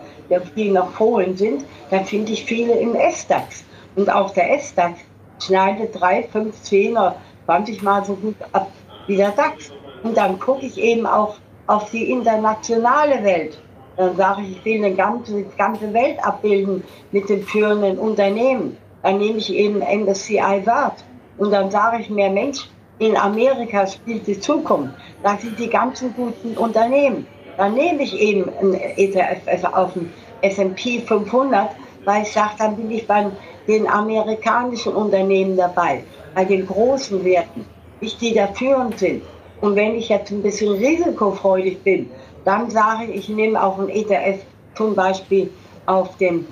die 0.56 0.70
noch 0.70 0.90
Fohlen 0.92 1.36
sind, 1.36 1.64
dann 1.90 2.04
finde 2.04 2.32
ich 2.32 2.44
viele 2.44 2.74
im 2.74 2.94
S-DAX. 2.94 3.64
Und 3.96 4.10
auch 4.10 4.30
der 4.32 4.54
S-DAX 4.54 4.98
schneidet 5.40 5.98
3, 6.00 6.24
5, 6.24 6.62
10 6.62 6.92
oder 6.92 7.16
20 7.46 7.82
Mal 7.82 8.04
so 8.04 8.14
gut 8.14 8.36
ab 8.52 8.70
wie 9.06 9.16
der 9.16 9.30
DAX. 9.30 9.72
Und 10.02 10.16
dann 10.16 10.38
gucke 10.38 10.66
ich 10.66 10.78
eben 10.78 11.06
auch 11.06 11.36
auf 11.66 11.90
die 11.90 12.10
internationale 12.10 13.22
Welt. 13.24 13.58
Dann 13.96 14.16
sage 14.16 14.42
ich, 14.42 14.58
ich 14.58 14.64
will 14.64 14.84
eine 14.84 14.94
ganze, 14.94 15.42
ganze 15.56 15.92
Welt 15.92 16.24
abbilden 16.24 16.84
mit 17.10 17.28
den 17.28 17.42
führenden 17.42 17.98
Unternehmen. 17.98 18.76
Dann 19.08 19.16
nehme 19.16 19.38
ich 19.38 19.50
eben 19.54 19.78
MSCI 19.78 20.66
Wert. 20.66 21.02
Und 21.38 21.50
dann 21.50 21.70
sage 21.70 22.02
ich 22.02 22.10
mir, 22.10 22.28
Mensch, 22.28 22.68
in 22.98 23.16
Amerika 23.16 23.86
spielt 23.86 24.26
die 24.26 24.38
Zukunft. 24.38 24.92
Da 25.22 25.38
sind 25.38 25.58
die 25.58 25.70
ganzen 25.70 26.12
guten 26.14 26.54
Unternehmen. 26.58 27.26
Dann 27.56 27.72
nehme 27.72 28.02
ich 28.02 28.12
eben 28.20 28.50
ein 28.60 28.74
ETF 28.74 29.64
auf 29.72 29.94
den 29.94 30.12
S&P 30.42 31.00
500, 31.00 31.70
weil 32.04 32.22
ich 32.24 32.32
sage, 32.32 32.50
dann 32.58 32.76
bin 32.76 32.90
ich 32.90 33.06
bei 33.06 33.30
den 33.66 33.88
amerikanischen 33.88 34.92
Unternehmen 34.92 35.56
dabei, 35.56 36.04
bei 36.34 36.44
den 36.44 36.66
großen 36.66 37.24
Werten, 37.24 37.64
die 38.02 38.34
da 38.34 38.48
führend 38.48 38.98
sind. 38.98 39.22
Und 39.62 39.74
wenn 39.74 39.94
ich 39.94 40.10
jetzt 40.10 40.30
ein 40.32 40.42
bisschen 40.42 40.72
risikofreudig 40.74 41.82
bin, 41.82 42.10
dann 42.44 42.68
sage 42.68 43.04
ich, 43.06 43.20
ich 43.20 43.28
nehme 43.30 43.62
auch 43.62 43.78
ein 43.78 43.88
ETF 43.88 44.40
zum 44.74 44.94
Beispiel 44.94 45.50
auf 45.86 46.14
dem 46.18 46.46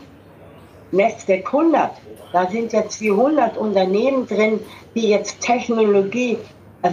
Netzwerk 0.92 1.46
100. 1.46 1.90
Da 2.32 2.48
sind 2.48 2.72
jetzt 2.72 3.00
die 3.00 3.10
100 3.10 3.56
Unternehmen 3.56 4.26
drin, 4.26 4.60
die 4.94 5.08
jetzt 5.08 5.40
Technologie, 5.40 6.38
äh, 6.82 6.90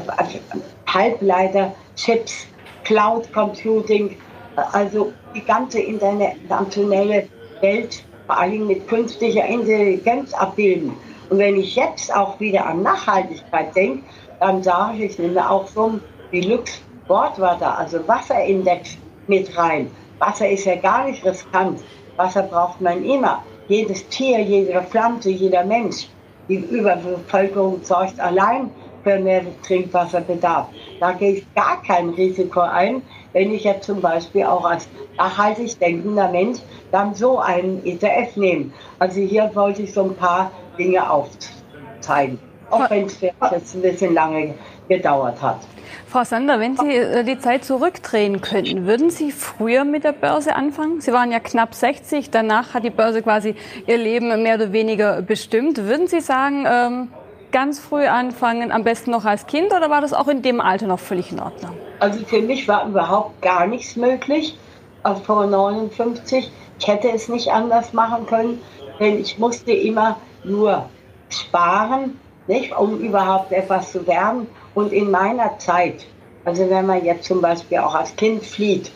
Halbleiter, 0.88 1.74
Chips, 1.96 2.48
Cloud 2.84 3.32
Computing, 3.34 4.16
also 4.56 5.12
die 5.36 5.44
ganze 5.44 5.80
internationale 5.80 7.28
Welt, 7.62 8.04
vor 8.28 8.38
allem 8.38 8.68
mit 8.68 8.88
künstlicher 8.88 9.46
Intelligenz 9.46 10.34
abbilden. 10.34 10.94
Und 11.30 11.40
wenn 11.40 11.58
ich 11.58 11.76
jetzt 11.76 12.14
auch 12.16 12.40
wieder 12.40 12.66
an 12.66 12.84
Nachhaltigkeit 12.84 13.76
denke, 13.76 14.04
dann 14.40 14.62
sage 14.62 15.06
ich, 15.06 15.12
ich 15.12 15.20
nehme 15.20 15.50
auch 15.50 15.68
so 15.68 16.00
wie 16.32 16.42
Lux 16.42 16.82
Wortwörter, 17.08 17.78
also 17.78 18.08
Wasserindex 18.08 18.98
mit 19.28 19.58
rein. 19.58 19.90
Wasser 20.20 20.50
ist 20.50 20.66
ja 20.66 20.76
gar 20.76 21.06
nicht 21.06 21.26
riskant. 21.26 21.82
Wasser 22.18 22.44
braucht 22.44 22.80
man 22.80 23.04
immer. 23.04 23.44
Jedes 23.68 24.08
Tier, 24.10 24.40
jede 24.42 24.82
Pflanze, 24.82 25.30
jeder 25.30 25.64
Mensch. 25.64 26.08
Die 26.50 26.56
Überbevölkerung 26.56 27.82
sorgt 27.84 28.20
allein 28.20 28.70
für 29.04 29.20
mehr 29.20 29.44
Trinkwasserbedarf. 29.66 30.68
Da 31.00 31.14
gehe 31.14 31.34
ich 31.34 31.54
gar 31.54 31.82
kein 31.82 32.10
Risiko 32.10 32.62
ein, 32.62 33.02
wenn 33.32 33.54
ich 33.54 33.64
jetzt 33.64 33.86
zum 33.86 34.02
Beispiel 34.02 34.44
auch 34.44 34.66
als 34.66 34.88
nachhaltig 35.18 35.80
denkender 35.80 36.30
Mensch 36.30 36.60
dann 36.92 37.16
so 37.16 37.40
einen 37.40 37.86
ETF 37.86 38.36
nehme. 38.36 38.72
Also 39.00 39.22
hier 39.22 39.50
wollte 39.54 39.84
ich 39.84 39.94
so 39.94 40.04
ein 40.04 40.16
paar 40.16 40.52
Dinge 40.78 41.10
aufzeigen, 41.10 42.40
auch 42.70 42.90
wenn 42.90 43.06
es 43.06 43.22
jetzt 43.22 43.76
ein 43.76 43.82
bisschen 43.82 44.14
lange 44.14 44.54
gedauert 44.98 45.42
hat. 45.42 45.60
Frau 46.08 46.24
Sander, 46.24 46.60
wenn 46.60 46.78
Sie 46.78 46.96
äh, 46.96 47.24
die 47.24 47.40
Zeit 47.40 47.66
zurückdrehen 47.66 48.42
könnten, 48.42 48.86
würden 48.86 49.10
Sie 49.10 49.32
früher 49.32 49.84
mit 49.84 50.04
der 50.04 50.12
Börse 50.12 50.56
anfangen? 50.56 51.02
Sie 51.02 51.12
waren 51.12 51.32
ja 51.32 51.40
knapp 51.40 51.74
60, 51.74 52.30
danach 52.30 52.74
hat 52.74 52.84
die 52.84 52.92
Börse 52.92 53.24
quasi 53.24 53.56
ihr 53.88 53.98
Leben 53.98 54.28
mehr 54.44 54.56
oder 54.56 54.72
weniger 54.72 55.22
bestimmt. 55.22 55.78
Würden 55.78 56.08
Sie 56.08 56.22
sagen, 56.22 56.66
ähm, 56.68 57.10
ganz 57.52 57.80
früh 57.80 58.06
anfangen, 58.06 58.72
am 58.72 58.84
besten 58.84 59.12
noch 59.12 59.26
als 59.26 59.48
Kind, 59.48 59.74
oder 59.74 59.90
war 59.90 60.02
das 60.02 60.14
auch 60.14 60.28
in 60.28 60.42
dem 60.42 60.62
Alter 60.62 60.88
noch 60.88 61.00
völlig 61.00 61.32
in 61.32 61.40
Ordnung? 61.40 61.72
Also 62.00 62.24
für 62.26 62.42
mich 62.42 62.68
war 62.68 62.88
überhaupt 62.88 63.42
gar 63.42 63.66
nichts 63.66 63.96
möglich. 63.96 64.58
Also 65.04 65.22
vor 65.24 65.48
59, 65.48 66.52
ich 66.80 66.88
hätte 66.88 67.10
es 67.12 67.28
nicht 67.28 67.52
anders 67.52 67.94
machen 67.94 68.26
können, 68.26 68.62
denn 69.00 69.20
ich 69.20 69.38
musste 69.40 69.72
immer 69.72 70.18
nur 70.44 70.86
sparen, 71.30 72.20
nicht, 72.48 72.78
um 72.78 73.00
überhaupt 73.00 73.52
etwas 73.52 73.92
zu 73.92 74.06
werden. 74.08 74.48
Und 74.74 74.92
in 74.92 75.12
meiner 75.12 75.58
Zeit, 75.60 76.06
also 76.46 76.70
wenn 76.70 76.86
man 76.86 77.04
jetzt 77.06 77.26
zum 77.26 77.42
Beispiel 77.42 77.78
auch 77.80 77.96
als 77.96 78.16
Kind 78.16 78.44
flieht 78.44 78.92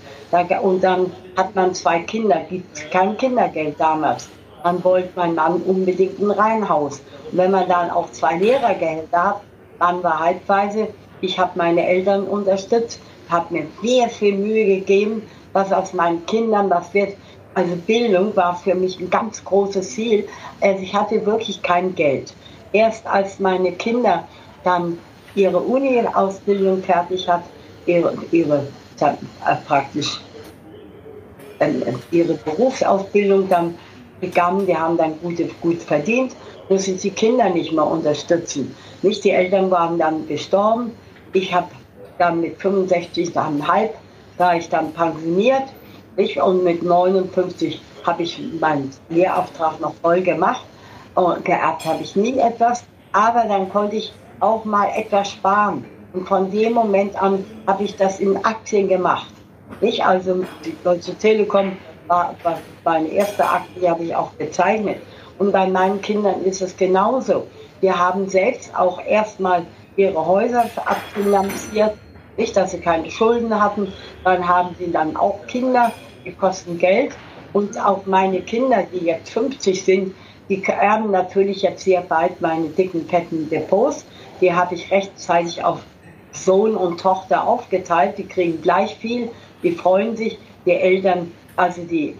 und 0.61 0.83
dann 0.83 1.11
hat 1.37 1.55
man 1.55 1.73
zwei 1.73 1.99
Kinder, 1.99 2.41
gibt 2.49 2.77
es 2.77 2.89
kein 2.89 3.15
Kindergeld 3.17 3.79
damals. 3.79 4.27
Dann 4.63 4.83
wollte 4.83 5.09
mein 5.15 5.35
Mann 5.35 5.61
unbedingt 5.61 6.19
ein 6.19 6.31
Reihenhaus. 6.31 7.01
Und 7.31 7.37
wenn 7.37 7.51
man 7.51 7.69
dann 7.69 7.89
auch 7.89 8.11
zwei 8.11 8.37
Lehrergehälter 8.37 9.23
hat, 9.23 9.41
dann 9.79 10.03
war 10.03 10.19
halbweise, 10.19 10.89
ich 11.21 11.39
habe 11.39 11.51
meine 11.55 11.87
Eltern 11.87 12.23
unterstützt, 12.23 12.99
habe 13.29 13.53
mir 13.53 13.67
sehr 13.81 14.09
viel 14.09 14.35
Mühe 14.35 14.65
gegeben, 14.65 15.21
was 15.53 15.71
aus 15.71 15.93
meinen 15.93 16.25
Kindern 16.25 16.69
was 16.69 16.93
wird. 16.93 17.15
Also 17.53 17.75
Bildung 17.75 18.35
war 18.35 18.55
für 18.55 18.75
mich 18.75 18.99
ein 18.99 19.09
ganz 19.09 19.43
großes 19.43 19.91
Ziel. 19.91 20.27
Also 20.59 20.81
ich 20.83 20.93
hatte 20.93 21.25
wirklich 21.25 21.61
kein 21.61 21.95
Geld. 21.95 22.33
Erst 22.73 23.05
als 23.07 23.39
meine 23.39 23.71
Kinder 23.73 24.27
dann 24.63 24.97
ihre 25.35 25.59
Uni-Ausbildung 25.59 26.83
fertig 26.83 27.27
hat, 27.27 27.43
ihre, 27.85 28.13
ihre 28.31 28.67
äh, 28.99 29.55
praktisch 29.67 30.19
äh, 31.59 31.69
ihre 32.11 32.33
Berufsausbildung 32.33 33.47
dann 33.47 33.75
begann, 34.19 34.65
die 34.65 34.75
haben 34.75 34.97
dann 34.97 35.19
gut, 35.21 35.37
gut 35.61 35.81
verdient, 35.81 36.35
musste 36.69 36.91
ich 36.91 37.01
die 37.01 37.11
Kinder 37.11 37.49
nicht 37.49 37.71
mehr 37.71 37.85
unterstützen. 37.85 38.75
Nicht 39.01 39.23
die 39.23 39.31
Eltern 39.31 39.69
waren 39.71 39.97
dann 39.97 40.27
gestorben. 40.27 40.91
Ich 41.33 41.53
habe 41.53 41.67
dann 42.17 42.41
mit 42.41 42.59
65,5 42.59 43.89
war 44.37 44.55
ich 44.55 44.69
dann 44.69 44.91
pensioniert. 44.93 45.63
Nicht? 46.15 46.41
Und 46.41 46.63
mit 46.63 46.83
59 46.83 47.79
habe 48.03 48.23
ich 48.23 48.39
meinen 48.59 48.91
Lehrauftrag 49.09 49.79
noch 49.79 49.93
voll 50.01 50.21
gemacht. 50.21 50.63
Und 51.17 51.45
geerbt 51.45 51.83
habe 51.83 52.03
ich 52.03 52.15
nie 52.15 52.37
etwas. 52.37 52.83
Aber 53.11 53.45
dann 53.47 53.69
konnte 53.69 53.95
ich 53.95 54.13
auch 54.39 54.65
mal 54.65 54.87
etwas 54.95 55.31
sparen. 55.31 55.83
Und 56.13 56.27
von 56.27 56.51
dem 56.51 56.73
Moment 56.73 57.19
an 57.19 57.43
habe 57.65 57.85
ich 57.85 57.95
das 57.95 58.19
in 58.19 58.37
Aktien 58.45 58.87
gemacht. 58.87 59.33
Nicht? 59.81 60.05
Also 60.05 60.45
die 60.63 60.75
Deutsche 60.83 61.15
Telekom 61.17 61.75
war, 62.05 62.35
war 62.43 62.59
meine 62.83 63.07
erste 63.07 63.43
Aktie, 63.43 63.81
die 63.81 63.89
habe 63.89 64.03
ich 64.03 64.15
auch 64.15 64.29
bezeichnet. 64.33 64.97
Und 65.39 65.51
bei 65.51 65.65
meinen 65.65 66.01
Kindern 66.01 66.43
ist 66.43 66.61
es 66.61 66.77
genauso. 66.77 67.47
Wir 67.81 67.97
haben 67.97 68.29
selbst 68.29 68.75
auch 68.77 69.03
erstmal 69.03 69.65
ihre 69.95 70.23
Häuser 70.23 70.65
abfinanziert, 70.85 71.95
nicht, 72.37 72.55
dass 72.55 72.71
sie 72.71 72.79
keine 72.79 73.09
Schulden 73.09 73.59
hatten. 73.59 73.91
Dann 74.23 74.47
haben 74.47 74.75
sie 74.77 74.91
dann 74.91 75.17
auch 75.17 75.39
Kinder, 75.47 75.91
die 76.23 76.33
kosten 76.33 76.77
Geld. 76.77 77.15
Und 77.53 77.83
auch 77.83 78.05
meine 78.05 78.41
Kinder, 78.41 78.83
die 78.93 79.05
jetzt 79.05 79.31
50 79.31 79.83
sind, 79.83 80.13
die 80.49 80.63
erben 80.63 81.11
natürlich 81.11 81.61
jetzt 81.61 81.83
sehr 81.83 82.01
bald 82.01 82.39
meine 82.41 82.69
dicken 82.69 83.07
Ketten 83.07 83.49
Depots. 83.49 84.05
Die 84.39 84.53
habe 84.53 84.75
ich 84.75 84.89
rechtzeitig 84.91 85.63
auf 85.63 85.79
Sohn 86.31 86.75
und 86.75 86.99
Tochter 87.01 87.45
aufgeteilt. 87.45 88.17
Die 88.17 88.25
kriegen 88.25 88.61
gleich 88.61 88.95
viel, 88.95 89.29
die 89.63 89.71
freuen 89.71 90.15
sich. 90.15 90.39
Die 90.65 90.71
Eltern, 90.71 91.31
also 91.55 91.81
die 91.83 92.15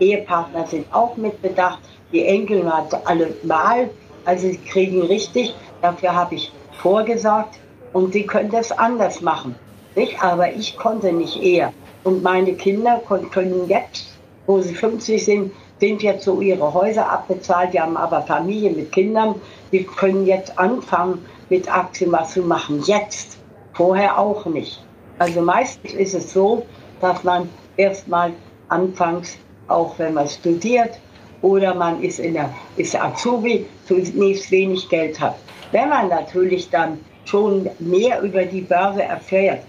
Ehepartner 0.00 0.66
sind 0.66 0.86
auch 0.92 1.16
mitbedacht. 1.16 1.80
Die 2.12 2.24
Enkel 2.24 2.70
alle 3.04 3.34
Wahl, 3.42 3.90
also 4.24 4.48
sie 4.48 4.58
kriegen 4.58 5.02
richtig. 5.02 5.54
Dafür 5.82 6.14
habe 6.14 6.36
ich 6.36 6.52
vorgesagt 6.80 7.58
und 7.92 8.12
sie 8.12 8.24
können 8.24 8.50
das 8.50 8.72
anders 8.72 9.20
machen. 9.20 9.54
Nicht? 9.94 10.22
Aber 10.22 10.52
ich 10.52 10.76
konnte 10.76 11.12
nicht 11.12 11.42
eher. 11.42 11.72
Und 12.04 12.22
meine 12.22 12.54
Kinder 12.54 13.02
können 13.32 13.68
jetzt, 13.68 14.16
wo 14.46 14.60
sie 14.60 14.74
50 14.74 15.24
sind, 15.24 15.52
sind 15.80 16.02
jetzt 16.02 16.24
so 16.24 16.40
ihre 16.40 16.72
Häuser 16.72 17.10
abbezahlt, 17.10 17.74
die 17.74 17.80
haben 17.80 17.96
aber 17.96 18.22
Familie 18.22 18.70
mit 18.70 18.92
Kindern, 18.92 19.34
die 19.72 19.84
können 19.84 20.26
jetzt 20.26 20.58
anfangen, 20.58 21.24
mit 21.48 21.72
Aktien 21.72 22.12
was 22.12 22.32
zu 22.32 22.42
machen. 22.42 22.82
Jetzt, 22.86 23.38
vorher 23.74 24.18
auch 24.18 24.46
nicht. 24.46 24.82
Also 25.18 25.40
meistens 25.40 25.92
ist 25.92 26.14
es 26.14 26.32
so, 26.32 26.66
dass 27.00 27.22
man 27.24 27.48
erstmal 27.76 28.32
anfangs, 28.68 29.36
auch 29.68 29.98
wenn 29.98 30.14
man 30.14 30.28
studiert 30.28 30.98
oder 31.42 31.74
man 31.74 32.02
ist, 32.02 32.18
in 32.18 32.34
der, 32.34 32.50
ist 32.76 33.00
Azubi, 33.00 33.66
zunächst 33.86 34.50
wenig 34.50 34.88
Geld 34.88 35.20
hat. 35.20 35.36
Wenn 35.72 35.88
man 35.88 36.08
natürlich 36.08 36.70
dann 36.70 36.98
schon 37.24 37.68
mehr 37.78 38.20
über 38.22 38.44
die 38.44 38.62
Börse 38.62 39.02
erfährt, 39.02 39.60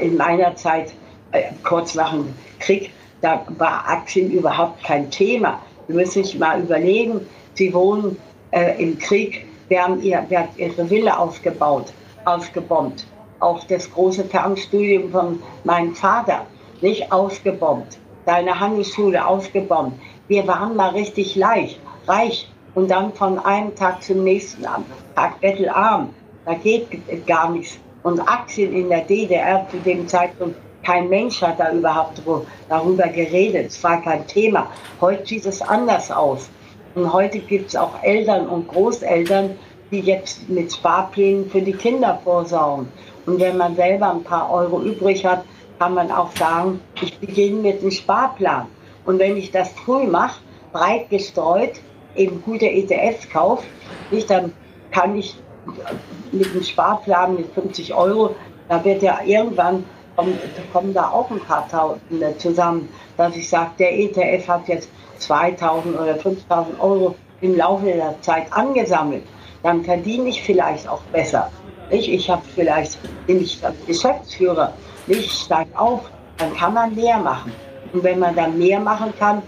in 0.00 0.16
meiner 0.16 0.54
Zeit, 0.56 0.92
äh, 1.32 1.44
kurz 1.62 1.94
nach 1.94 2.12
dem 2.12 2.34
Krieg, 2.58 2.90
da 3.20 3.44
war 3.58 3.88
Aktien 3.88 4.30
überhaupt 4.30 4.82
kein 4.84 5.10
Thema. 5.10 5.60
Sie 5.86 5.94
müssen 5.94 6.24
sich 6.24 6.38
mal 6.38 6.60
überlegen, 6.60 7.26
Sie 7.54 7.74
wohnen 7.74 8.16
äh, 8.52 8.80
im 8.80 8.98
Krieg, 8.98 9.46
wir 9.68 9.82
haben 9.82 10.00
ihr, 10.00 10.24
wir 10.28 10.40
haben 10.40 10.48
ihre 10.56 10.88
Villa 10.88 11.16
aufgebaut, 11.16 11.92
aufgebombt. 12.24 13.06
Auch 13.40 13.64
das 13.64 13.90
große 13.90 14.24
Fernstudium 14.24 15.10
von 15.10 15.42
meinem 15.64 15.94
Vater, 15.94 16.46
nicht 16.80 17.10
ausgebombt. 17.12 17.98
Deine 18.26 18.58
Handelsschule 18.58 19.26
ausgebombt. 19.26 19.98
Wir 20.28 20.46
waren 20.46 20.76
mal 20.76 20.90
richtig 20.90 21.34
leicht, 21.34 21.80
reich 22.06 22.48
und 22.74 22.90
dann 22.90 23.12
von 23.12 23.38
einem 23.38 23.74
Tag 23.74 24.02
zum 24.02 24.24
nächsten 24.24 24.62
Tag 24.62 25.40
bettelarm. 25.40 26.10
Da 26.44 26.54
geht 26.54 26.86
gar 27.26 27.50
nichts. 27.50 27.78
Und 28.02 28.20
Aktien 28.20 28.72
in 28.72 28.88
der 28.88 29.02
DDR 29.02 29.66
zu 29.70 29.78
dem 29.78 30.06
Zeitpunkt, 30.06 30.56
kein 30.82 31.08
Mensch 31.08 31.42
hat 31.42 31.60
da 31.60 31.72
überhaupt 31.72 32.22
darüber 32.68 33.08
geredet. 33.08 33.68
Es 33.68 33.82
war 33.84 34.00
kein 34.02 34.26
Thema. 34.26 34.68
Heute 35.00 35.26
sieht 35.26 35.46
es 35.46 35.60
anders 35.60 36.10
aus. 36.10 36.48
Und 36.94 37.12
heute 37.12 37.38
gibt 37.38 37.68
es 37.68 37.76
auch 37.76 38.02
Eltern 38.02 38.48
und 38.48 38.68
Großeltern, 38.68 39.50
die 39.90 40.00
jetzt 40.00 40.48
mit 40.48 40.72
Sparplänen 40.72 41.50
für 41.50 41.62
die 41.62 41.72
Kinder 41.72 42.20
vorsorgen. 42.24 42.88
Und 43.26 43.40
wenn 43.40 43.56
man 43.56 43.76
selber 43.76 44.10
ein 44.10 44.24
paar 44.24 44.50
Euro 44.50 44.82
übrig 44.82 45.24
hat, 45.24 45.44
kann 45.78 45.94
man 45.94 46.10
auch 46.10 46.34
sagen, 46.36 46.80
ich 47.00 47.18
beginne 47.18 47.60
mit 47.60 47.80
einem 47.80 47.90
Sparplan. 47.90 48.66
Und 49.04 49.18
wenn 49.18 49.36
ich 49.36 49.50
das 49.50 49.70
früh 49.70 50.04
mache, 50.04 50.40
breit 50.72 51.08
gestreut, 51.10 51.80
eben 52.16 52.42
gute 52.42 52.66
ETFs 52.66 53.28
kaufe, 53.30 53.64
dann 54.28 54.52
kann 54.90 55.16
ich 55.16 55.36
mit 56.32 56.50
einem 56.50 56.62
Sparplan 56.62 57.36
mit 57.36 57.52
50 57.52 57.94
Euro, 57.94 58.34
da 58.68 58.84
wird 58.84 59.02
ja 59.02 59.20
irgendwann, 59.24 59.84
kommen, 60.18 60.38
kommen 60.72 60.92
da 60.92 61.10
auch 61.10 61.30
ein 61.30 61.40
paar 61.40 61.68
Tausende 61.68 62.36
zusammen, 62.38 62.88
dass 63.16 63.36
ich 63.36 63.48
sage, 63.48 63.70
der 63.78 63.96
ETF 63.96 64.48
hat 64.48 64.68
jetzt 64.68 64.90
2000 65.18 65.98
oder 65.98 66.16
5000 66.16 66.80
Euro 66.80 67.14
im 67.40 67.56
Laufe 67.56 67.86
der 67.86 68.20
Zeit 68.20 68.52
angesammelt. 68.52 69.22
Dann 69.62 69.84
verdiene 69.84 70.28
ich 70.28 70.42
vielleicht 70.42 70.88
auch 70.88 71.02
besser. 71.12 71.50
Ich, 71.90 72.12
ich 72.12 72.28
habe 72.28 72.42
vielleicht, 72.54 72.98
bin 73.26 73.40
ich 73.40 73.60
Geschäftsführer, 73.86 74.72
ich 75.06 75.30
steige 75.30 75.78
auf, 75.78 76.00
dann 76.36 76.54
kann 76.54 76.74
man 76.74 76.94
mehr 76.94 77.18
machen. 77.18 77.52
Und 77.92 78.02
wenn 78.02 78.18
man 78.18 78.34
dann 78.34 78.58
mehr 78.58 78.80
machen 78.80 79.12
kann, 79.18 79.42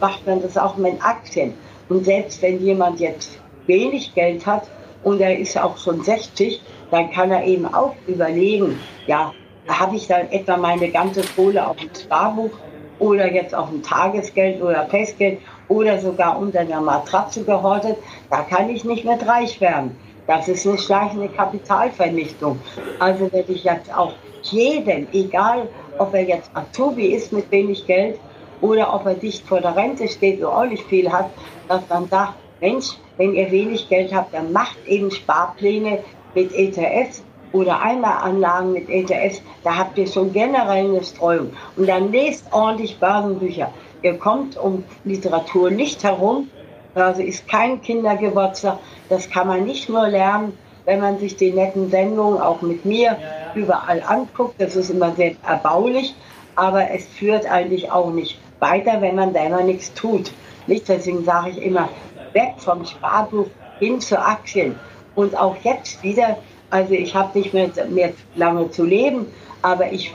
macht 0.00 0.26
man 0.26 0.40
das 0.40 0.56
auch 0.56 0.76
mit 0.76 1.04
Aktien. 1.04 1.52
Und 1.88 2.04
selbst 2.04 2.40
wenn 2.42 2.62
jemand 2.62 2.98
jetzt 2.98 3.38
wenig 3.66 4.14
Geld 4.14 4.44
hat 4.46 4.68
und 5.04 5.20
er 5.20 5.38
ist 5.38 5.56
auch 5.58 5.76
schon 5.76 6.02
60, 6.02 6.60
dann 6.90 7.10
kann 7.10 7.30
er 7.30 7.44
eben 7.44 7.66
auch 7.72 7.94
überlegen, 8.06 8.80
ja, 9.06 9.32
habe 9.68 9.96
ich 9.96 10.06
dann 10.06 10.30
etwa 10.30 10.56
meine 10.56 10.88
ganze 10.90 11.22
Kohle 11.36 11.66
auf 11.66 11.76
dem 11.76 11.90
Sparbuch 11.94 12.50
oder 12.98 13.32
jetzt 13.32 13.54
auf 13.54 13.68
dem 13.68 13.82
Tagesgeld 13.82 14.62
oder 14.62 14.86
Festgeld 14.86 15.38
oder 15.68 15.98
sogar 15.98 16.38
unter 16.38 16.60
einer 16.60 16.80
Matratze 16.80 17.44
gehortet, 17.44 17.96
da 18.30 18.42
kann 18.42 18.70
ich 18.70 18.84
nicht 18.84 19.04
mehr 19.04 19.18
reich 19.26 19.60
werden. 19.60 19.96
Das 20.26 20.48
ist 20.48 20.66
eine 20.66 20.78
schleichende 20.78 21.28
Kapitalvernichtung. 21.28 22.58
Also 22.98 23.32
werde 23.32 23.52
ich 23.52 23.64
jetzt 23.64 23.94
auch 23.94 24.12
jedem, 24.42 25.06
egal 25.12 25.68
ob 25.98 26.14
er 26.14 26.22
jetzt 26.22 26.50
Azubi 26.54 27.06
ist 27.06 27.32
mit 27.32 27.50
wenig 27.50 27.86
Geld 27.86 28.18
oder 28.60 28.92
ob 28.94 29.06
er 29.06 29.14
dicht 29.14 29.46
vor 29.46 29.60
der 29.60 29.76
Rente 29.76 30.08
steht 30.08 30.40
und 30.40 30.46
auch 30.46 30.66
nicht 30.66 30.84
viel 30.84 31.10
hat, 31.10 31.30
dass 31.68 31.82
man 31.88 32.08
sagt, 32.08 32.34
Mensch, 32.60 32.96
wenn 33.16 33.34
ihr 33.34 33.50
wenig 33.50 33.88
Geld 33.88 34.12
habt, 34.14 34.34
dann 34.34 34.52
macht 34.52 34.76
eben 34.86 35.10
Sparpläne 35.10 36.00
mit 36.34 36.52
ETFs 36.52 37.22
oder 37.52 37.80
Einmalanlagen 37.80 38.72
mit 38.72 38.88
ETFs. 38.88 39.42
Da 39.64 39.76
habt 39.76 39.98
ihr 39.98 40.06
schon 40.06 40.32
generell 40.32 40.88
eine 40.88 41.04
Streuung. 41.04 41.52
Und 41.76 41.88
dann 41.88 42.12
lest 42.12 42.46
ordentlich 42.52 42.98
Börsenbücher. 42.98 43.70
Ihr 44.02 44.18
kommt 44.18 44.56
um 44.56 44.84
Literatur 45.04 45.70
nicht 45.70 46.04
herum. 46.04 46.48
Börse 46.94 47.22
ist 47.22 47.48
kein 47.48 47.80
Kindergeburtstag. 47.80 48.78
Das 49.08 49.28
kann 49.28 49.46
man 49.46 49.64
nicht 49.64 49.88
nur 49.88 50.08
lernen, 50.08 50.56
wenn 50.84 51.00
man 51.00 51.18
sich 51.18 51.36
die 51.36 51.52
netten 51.52 51.90
Sendungen 51.90 52.40
auch 52.40 52.62
mit 52.62 52.84
mir 52.84 53.16
überall 53.54 54.02
anguckt. 54.06 54.54
Das 54.58 54.76
ist 54.76 54.90
immer 54.90 55.14
sehr 55.14 55.32
erbaulich, 55.46 56.14
aber 56.54 56.90
es 56.90 57.06
führt 57.06 57.50
eigentlich 57.50 57.90
auch 57.90 58.10
nicht 58.10 58.38
weiter, 58.58 59.00
wenn 59.00 59.16
man 59.16 59.32
selber 59.32 59.62
nichts 59.62 59.92
tut. 59.94 60.32
Nicht? 60.66 60.88
Deswegen 60.88 61.24
sage 61.24 61.50
ich 61.50 61.62
immer, 61.62 61.88
weg 62.32 62.54
vom 62.58 62.84
Sparbuch 62.84 63.46
hin 63.78 64.00
zu 64.00 64.18
Aktien. 64.18 64.78
Und 65.14 65.36
auch 65.36 65.56
jetzt 65.62 66.02
wieder, 66.02 66.38
also 66.70 66.92
ich 66.92 67.14
habe 67.14 67.38
nicht 67.38 67.54
mehr, 67.54 67.70
mehr 67.88 68.12
lange 68.34 68.70
zu 68.70 68.84
leben, 68.84 69.26
aber 69.62 69.92
ich 69.92 70.12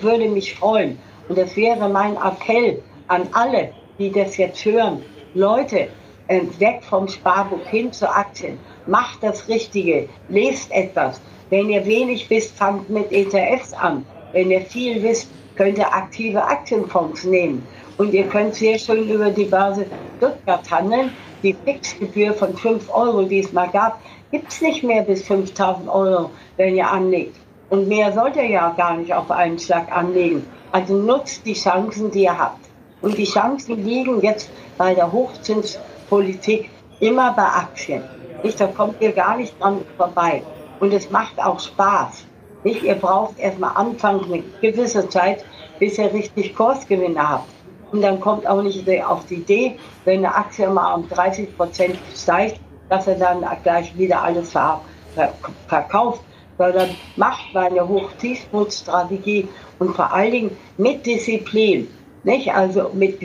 würde 0.00 0.28
mich 0.28 0.54
freuen. 0.54 0.98
Und 1.28 1.38
das 1.38 1.56
wäre 1.56 1.88
mein 1.88 2.16
Appell 2.16 2.82
an 3.08 3.28
alle, 3.32 3.70
die 3.98 4.10
das 4.10 4.36
jetzt 4.36 4.64
hören. 4.64 5.02
Leute, 5.34 5.88
äh, 6.28 6.40
weg 6.58 6.82
vom 6.82 7.08
Sparbuch 7.08 7.66
hin 7.66 7.92
zu 7.92 8.08
Aktien. 8.08 8.58
Macht 8.86 9.22
das 9.22 9.48
Richtige. 9.48 10.08
Lest 10.28 10.70
etwas. 10.72 11.20
Wenn 11.50 11.68
ihr 11.70 11.84
wenig 11.86 12.28
wisst, 12.30 12.56
fangt 12.56 12.88
mit 12.90 13.12
ETFs 13.12 13.72
an. 13.72 14.04
Wenn 14.32 14.50
ihr 14.50 14.62
viel 14.62 15.02
wisst, 15.02 15.28
könnt 15.56 15.78
ihr 15.78 15.92
aktive 15.92 16.42
Aktienfonds 16.42 17.24
nehmen. 17.24 17.66
Und 17.96 18.12
ihr 18.12 18.26
könnt 18.26 18.54
sehr 18.54 18.78
schön 18.78 19.08
über 19.08 19.30
die 19.30 19.44
Börse 19.44 19.86
Stuttgart 20.16 20.68
handeln. 20.70 21.12
Die 21.42 21.54
Fixgebühr 21.64 22.32
von 22.32 22.56
5 22.56 22.92
Euro, 22.92 23.22
die 23.24 23.40
es 23.40 23.52
mal 23.52 23.68
gab, 23.68 24.00
gibt 24.34 24.50
es 24.50 24.60
nicht 24.60 24.82
mehr 24.82 25.02
bis 25.02 25.22
5000 25.28 25.88
Euro, 25.88 26.28
wenn 26.56 26.74
ihr 26.74 26.90
anlegt. 26.90 27.36
Und 27.70 27.86
mehr 27.86 28.12
sollt 28.12 28.34
ihr 28.34 28.48
ja 28.48 28.74
gar 28.76 28.96
nicht 28.96 29.14
auf 29.14 29.30
einen 29.30 29.60
Schlag 29.60 29.96
anlegen. 29.96 30.44
Also 30.72 30.94
nutzt 30.94 31.46
die 31.46 31.54
Chancen, 31.54 32.10
die 32.10 32.24
ihr 32.24 32.36
habt. 32.36 32.68
Und 33.00 33.16
die 33.16 33.26
Chancen 33.26 33.84
liegen 33.84 34.20
jetzt 34.22 34.50
bei 34.76 34.92
der 34.92 35.12
Hochzinspolitik 35.12 36.68
immer 36.98 37.32
bei 37.34 37.44
Aktien. 37.44 38.02
Nicht, 38.42 38.60
da 38.60 38.66
kommt 38.66 39.00
ihr 39.00 39.12
gar 39.12 39.36
nicht 39.36 39.54
dran 39.60 39.82
vorbei. 39.96 40.42
Und 40.80 40.92
es 40.92 41.08
macht 41.12 41.38
auch 41.40 41.60
Spaß. 41.60 42.26
Nicht? 42.64 42.82
Ihr 42.82 42.96
braucht 42.96 43.38
erstmal 43.38 43.76
anfangs 43.76 44.24
eine 44.24 44.42
gewisse 44.60 45.08
Zeit, 45.10 45.44
bis 45.78 45.96
ihr 45.96 46.12
richtig 46.12 46.56
Kursgewinne 46.56 47.28
habt. 47.28 47.48
Und 47.92 48.02
dann 48.02 48.18
kommt 48.18 48.48
auch 48.48 48.62
nicht 48.62 48.88
auf 49.04 49.26
die 49.26 49.36
Idee, 49.36 49.78
wenn 50.04 50.26
eine 50.26 50.34
Aktie 50.34 50.68
mal 50.68 50.94
um 50.94 51.08
30 51.08 51.56
Prozent 51.56 51.96
steigt, 52.16 52.58
dass 52.88 53.06
er 53.06 53.16
dann 53.16 53.44
gleich 53.62 53.96
wieder 53.96 54.22
alles 54.22 54.52
ver 54.52 54.80
ver 55.14 55.32
verkauft, 55.68 56.22
sondern 56.58 56.90
macht 57.16 57.54
eine 57.54 57.86
Hoch-Tiefpunkt-Strategie 57.86 59.48
und 59.78 59.94
vor 59.94 60.12
allen 60.12 60.32
Dingen 60.32 60.56
mit 60.76 61.04
Disziplin. 61.06 61.88
Nicht? 62.22 62.52
Also 62.54 62.90
mit 62.92 63.20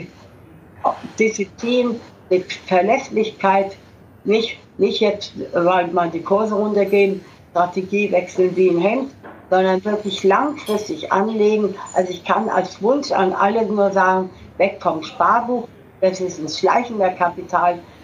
Disziplin, 1.18 2.00
mit 2.28 2.52
Verlässlichkeit, 2.52 3.76
nicht, 4.24 4.58
nicht 4.78 5.00
jetzt, 5.00 5.32
weil 5.52 5.88
man 5.88 6.10
die 6.10 6.22
Kurse 6.22 6.54
runtergehen, 6.54 7.24
Strategie 7.50 8.12
wechseln 8.12 8.54
wie 8.56 8.70
ein 8.70 8.78
Hemd, 8.78 9.10
sondern 9.50 9.84
wirklich 9.84 10.22
langfristig 10.22 11.10
anlegen. 11.10 11.74
Also 11.94 12.10
ich 12.10 12.24
kann 12.24 12.48
als 12.48 12.80
Wunsch 12.82 13.10
an 13.10 13.32
alle 13.32 13.66
nur 13.66 13.90
sagen, 13.90 14.30
weg 14.58 14.78
vom 14.80 15.02
Sparbuch, 15.02 15.66
das 16.00 16.20
ist 16.20 16.38
ein 16.38 16.48
schleichender 16.48 17.10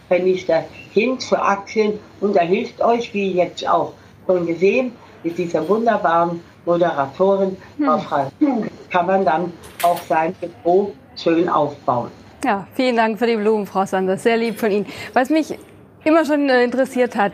Kapitalvernichter, 0.08 0.64
hin 0.92 1.18
zu 1.18 1.36
Aktien 1.36 1.98
und 2.20 2.36
da 2.36 2.40
hilft 2.40 2.80
euch, 2.80 3.12
wie 3.14 3.32
jetzt 3.32 3.66
auch 3.66 3.92
schon 4.26 4.46
gesehen, 4.46 4.92
mit 5.22 5.36
dieser 5.38 5.68
wunderbaren 5.68 6.40
Moderatorin, 6.64 7.56
hm. 7.78 8.68
kann 8.90 9.06
man 9.06 9.24
dann 9.24 9.52
auch 9.82 10.00
sein 10.02 10.34
Depot 10.40 10.92
schön 11.16 11.48
aufbauen. 11.48 12.10
Ja, 12.44 12.66
vielen 12.74 12.96
Dank 12.96 13.18
für 13.18 13.26
die 13.26 13.36
Blumen, 13.36 13.66
Frau 13.66 13.84
Sanders. 13.86 14.22
Sehr 14.22 14.36
lieb 14.36 14.58
von 14.58 14.70
Ihnen. 14.70 14.86
Was 15.12 15.30
mich 15.30 15.58
immer 16.04 16.24
schon 16.24 16.48
äh, 16.48 16.62
interessiert 16.62 17.16
hat, 17.16 17.32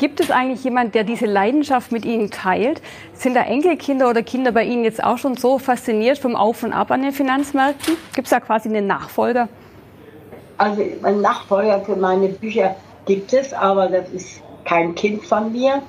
Gibt 0.00 0.18
es 0.18 0.30
eigentlich 0.30 0.64
jemand, 0.64 0.94
der 0.94 1.04
diese 1.04 1.26
Leidenschaft 1.26 1.92
mit 1.92 2.06
Ihnen 2.06 2.30
teilt? 2.30 2.80
Sind 3.12 3.34
da 3.34 3.42
Enkelkinder 3.42 4.08
oder 4.08 4.22
Kinder 4.22 4.50
bei 4.50 4.64
Ihnen 4.64 4.82
jetzt 4.82 5.04
auch 5.04 5.18
schon 5.18 5.36
so 5.36 5.58
fasziniert 5.58 6.16
vom 6.16 6.36
Auf 6.36 6.62
und 6.62 6.72
Ab 6.72 6.90
an 6.90 7.02
den 7.02 7.12
Finanzmärkten? 7.12 7.98
Gibt 8.14 8.26
es 8.26 8.30
da 8.30 8.40
quasi 8.40 8.70
einen 8.70 8.86
Nachfolger? 8.86 9.50
Also 10.60 10.82
einen 11.04 11.22
Nachfolger 11.22 11.80
für 11.80 11.96
meine 11.96 12.28
Bücher 12.28 12.76
gibt 13.06 13.32
es, 13.32 13.54
aber 13.54 13.88
das 13.88 14.10
ist 14.10 14.42
kein 14.66 14.94
Kind 14.94 15.24
von 15.24 15.50
mir, 15.52 15.80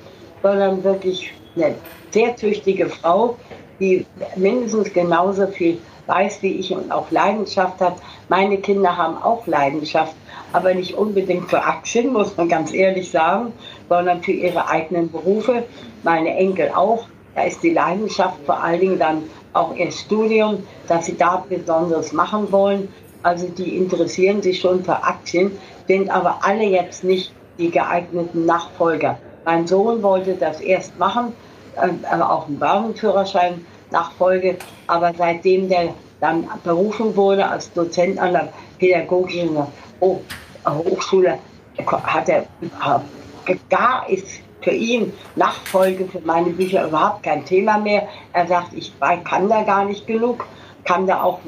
sondern 0.42 0.82
wirklich 0.82 1.30
eine 1.54 1.74
sehr 2.10 2.34
tüchtige 2.34 2.88
Frau, 2.88 3.36
die 3.78 4.06
mindestens 4.34 4.90
genauso 4.94 5.46
viel 5.48 5.76
weiß 6.06 6.40
wie 6.40 6.54
ich 6.54 6.72
und 6.72 6.90
auch 6.90 7.10
Leidenschaft 7.10 7.82
hat. 7.82 7.96
Meine 8.30 8.56
Kinder 8.56 8.96
haben 8.96 9.22
auch 9.22 9.46
Leidenschaft, 9.46 10.16
aber 10.54 10.72
nicht 10.72 10.94
unbedingt 10.94 11.50
für 11.50 11.62
Aktien, 11.62 12.10
muss 12.10 12.34
man 12.38 12.48
ganz 12.48 12.72
ehrlich 12.72 13.10
sagen, 13.10 13.52
sondern 13.90 14.22
für 14.22 14.32
ihre 14.32 14.70
eigenen 14.70 15.12
Berufe. 15.12 15.64
Meine 16.02 16.34
Enkel 16.34 16.70
auch. 16.74 17.08
Da 17.34 17.44
ist 17.44 17.62
die 17.62 17.74
Leidenschaft 17.74 18.38
vor 18.46 18.62
allen 18.62 18.80
Dingen 18.80 18.98
dann 18.98 19.24
auch 19.52 19.74
ihr 19.76 19.92
Studium, 19.92 20.62
dass 20.88 21.06
sie 21.06 21.16
da 21.16 21.44
Besonderes 21.46 22.14
machen 22.14 22.50
wollen. 22.50 22.88
Also 23.22 23.48
die 23.48 23.76
interessieren 23.76 24.42
sich 24.42 24.60
schon 24.60 24.84
für 24.84 25.02
Aktien, 25.02 25.52
sind 25.86 26.10
aber 26.10 26.38
alle 26.42 26.64
jetzt 26.64 27.04
nicht 27.04 27.32
die 27.58 27.70
geeigneten 27.70 28.46
Nachfolger. 28.46 29.18
Mein 29.44 29.66
Sohn 29.66 30.02
wollte 30.02 30.34
das 30.34 30.60
erst 30.60 30.98
machen, 30.98 31.32
aber 31.76 32.30
auch 32.30 32.46
einen 32.46 32.60
Warenführerschein 32.60 33.64
Nachfolge. 33.90 34.56
Aber 34.86 35.12
seitdem 35.16 35.68
der 35.68 35.94
dann 36.20 36.48
berufen 36.62 37.16
wurde 37.16 37.46
als 37.46 37.72
Dozent 37.72 38.18
an 38.18 38.32
der 38.32 38.48
Pädagogischen 38.78 39.56
Hochschule, 40.00 41.38
hat 41.86 42.28
er 42.28 42.46
gar 43.68 44.08
ist 44.08 44.40
für 44.60 44.70
ihn 44.70 45.12
Nachfolge 45.34 46.06
für 46.06 46.20
meine 46.20 46.50
Bücher 46.50 46.86
überhaupt 46.86 47.24
kein 47.24 47.44
Thema 47.44 47.78
mehr. 47.78 48.06
Er 48.32 48.46
sagt, 48.46 48.72
ich 48.74 48.92
kann 49.24 49.48
da 49.48 49.62
gar 49.62 49.84
nicht 49.84 50.06
genug, 50.06 50.46
kann 50.84 51.06
da 51.06 51.22
auch 51.22 51.40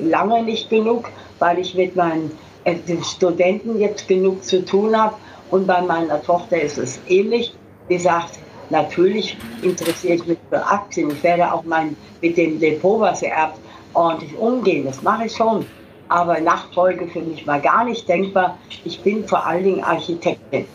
lange 0.00 0.42
nicht 0.42 0.70
genug, 0.70 1.08
weil 1.38 1.58
ich 1.58 1.74
mit 1.74 1.96
meinen 1.96 2.30
äh, 2.64 2.76
Studenten 3.02 3.80
jetzt 3.80 4.08
genug 4.08 4.44
zu 4.44 4.64
tun 4.64 4.96
habe. 4.96 5.14
Und 5.50 5.66
bei 5.66 5.80
meiner 5.82 6.22
Tochter 6.22 6.60
ist 6.60 6.78
es 6.78 7.00
ähnlich. 7.08 7.54
Sie 7.88 7.98
sagt, 7.98 8.38
natürlich 8.70 9.36
interessiere 9.62 10.14
ich 10.14 10.26
mich 10.26 10.38
für 10.48 10.64
Aktien. 10.64 11.10
Ich 11.10 11.22
werde 11.22 11.52
auch 11.52 11.64
mein, 11.64 11.96
mit 12.20 12.36
dem 12.36 12.58
Depot, 12.58 13.00
was 13.00 13.22
er 13.22 13.32
erbt, 13.32 13.58
ordentlich 13.92 14.36
umgehen. 14.38 14.86
Das 14.86 15.02
mache 15.02 15.26
ich 15.26 15.36
schon. 15.36 15.66
Aber 16.08 16.40
Nachfolge 16.40 17.06
für 17.06 17.20
mich 17.20 17.46
war 17.46 17.58
gar 17.58 17.84
nicht 17.84 18.08
denkbar. 18.08 18.58
Ich 18.84 19.00
bin 19.00 19.26
vor 19.26 19.46
allen 19.46 19.64
Dingen 19.64 19.84
Architektin. 19.84 20.66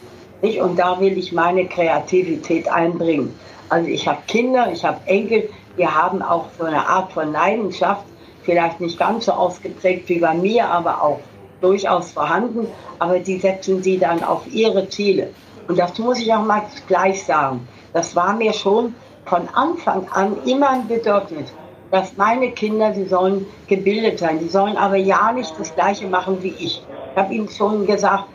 Und 0.62 0.78
da 0.78 1.00
will 1.00 1.18
ich 1.18 1.32
meine 1.32 1.66
Kreativität 1.66 2.68
einbringen. 2.68 3.34
Also 3.70 3.90
ich 3.90 4.08
habe 4.08 4.20
Kinder, 4.28 4.72
ich 4.72 4.86
habe 4.86 5.00
Enkel, 5.06 5.50
wir 5.76 5.94
haben 5.94 6.22
auch 6.22 6.46
so 6.58 6.64
eine 6.64 6.88
Art 6.88 7.12
von 7.12 7.32
Leidenschaft, 7.32 8.06
vielleicht 8.44 8.80
nicht 8.80 8.98
ganz 8.98 9.26
so 9.26 9.34
ausgeprägt 9.34 10.08
wie 10.08 10.20
bei 10.20 10.34
mir, 10.34 10.70
aber 10.70 11.02
auch 11.02 11.20
durchaus 11.60 12.12
vorhanden, 12.12 12.68
aber 13.00 13.20
die 13.20 13.40
setzen 13.40 13.84
sie 13.84 13.98
dann 13.98 14.24
auf 14.24 14.48
ihre 14.52 14.88
Ziele. 14.88 15.32
Und 15.68 15.78
das 15.78 15.98
muss 16.00 16.20
ich 16.20 16.34
auch 16.34 16.46
mal 16.46 16.64
gleich 16.88 17.26
sagen. 17.26 17.68
Das 17.94 18.16
war 18.16 18.34
mir 18.34 18.54
schon 18.54 18.96
von 19.26 19.50
Anfang 19.54 20.08
an 20.12 20.38
immer 20.46 20.70
ein 20.70 20.88
Bedürfnis, 20.88 21.52
dass 21.92 22.16
meine 22.16 22.52
Kinder, 22.52 22.92
die 22.92 23.06
sollen 23.06 23.46
gebildet 23.68 24.20
sein, 24.20 24.40
die 24.40 24.48
sollen 24.48 24.78
aber 24.78 24.96
ja 24.96 25.32
nicht 25.34 25.54
das 25.60 25.74
Gleiche 25.76 26.08
machen 26.08 26.42
wie 26.42 26.56
ich. 26.58 26.82
Ich 27.12 27.18
habe 27.18 27.34
ihnen 27.34 27.50
schon 27.50 27.86
gesagt, 27.86 28.26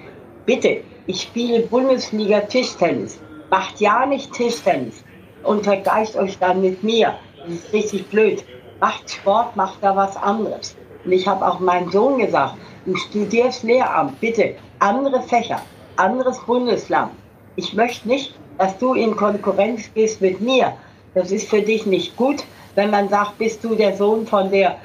bitte, 0.45 0.83
ich 1.07 1.23
spiele 1.23 1.61
Bundesliga 1.61 2.41
Tischtennis, 2.41 3.19
macht 3.51 3.81
ja 3.81 4.05
nicht 4.05 4.33
Tischtennis 4.33 5.02
und 5.45 5.65
vergleicht 5.65 6.17
euch 6.17 6.39
dann 6.39 6.61
mit 6.61 6.83
mir. 6.83 7.15
Das 7.45 7.55
ist 7.55 7.73
richtig 7.73 8.09
blöd. 8.09 8.45
Macht 8.81 9.11
Sport, 9.11 9.57
macht 9.57 9.79
da 9.83 9.95
was 9.97 10.17
anderes. 10.17 10.77
Und 11.05 11.13
ich 11.13 11.27
habe 11.27 11.47
auch 11.47 11.61
meinem 11.61 11.91
Sohn 11.91 12.19
gesagt, 12.19 12.55
du 12.87 12.97
studierst 12.97 13.63
Lehramt, 13.65 14.21
bitte, 14.21 14.55
andere 14.79 15.23
Fächer, 15.23 15.61
anderes 15.97 16.39
Bundesland. 16.41 17.13
Ich 17.57 17.75
möchte 17.75 18.09
nicht, 18.09 18.35
dass 18.59 18.79
du 18.79 18.95
in 18.95 19.17
Konkurrenz 19.17 19.93
gehst 19.95 20.21
mit 20.21 20.41
mir. 20.41 20.73
Das 21.15 21.31
ist 21.31 21.49
für 21.49 21.63
dich 21.63 21.87
nicht 21.87 22.17
gut, 22.17 22.45
wenn 22.75 22.91
man 22.91 23.09
sagt, 23.09 23.39
bist 23.39 23.63
du 23.63 23.75
der 23.75 23.97
Sohn 23.97 24.27
von 24.27 24.51
der 24.51 24.77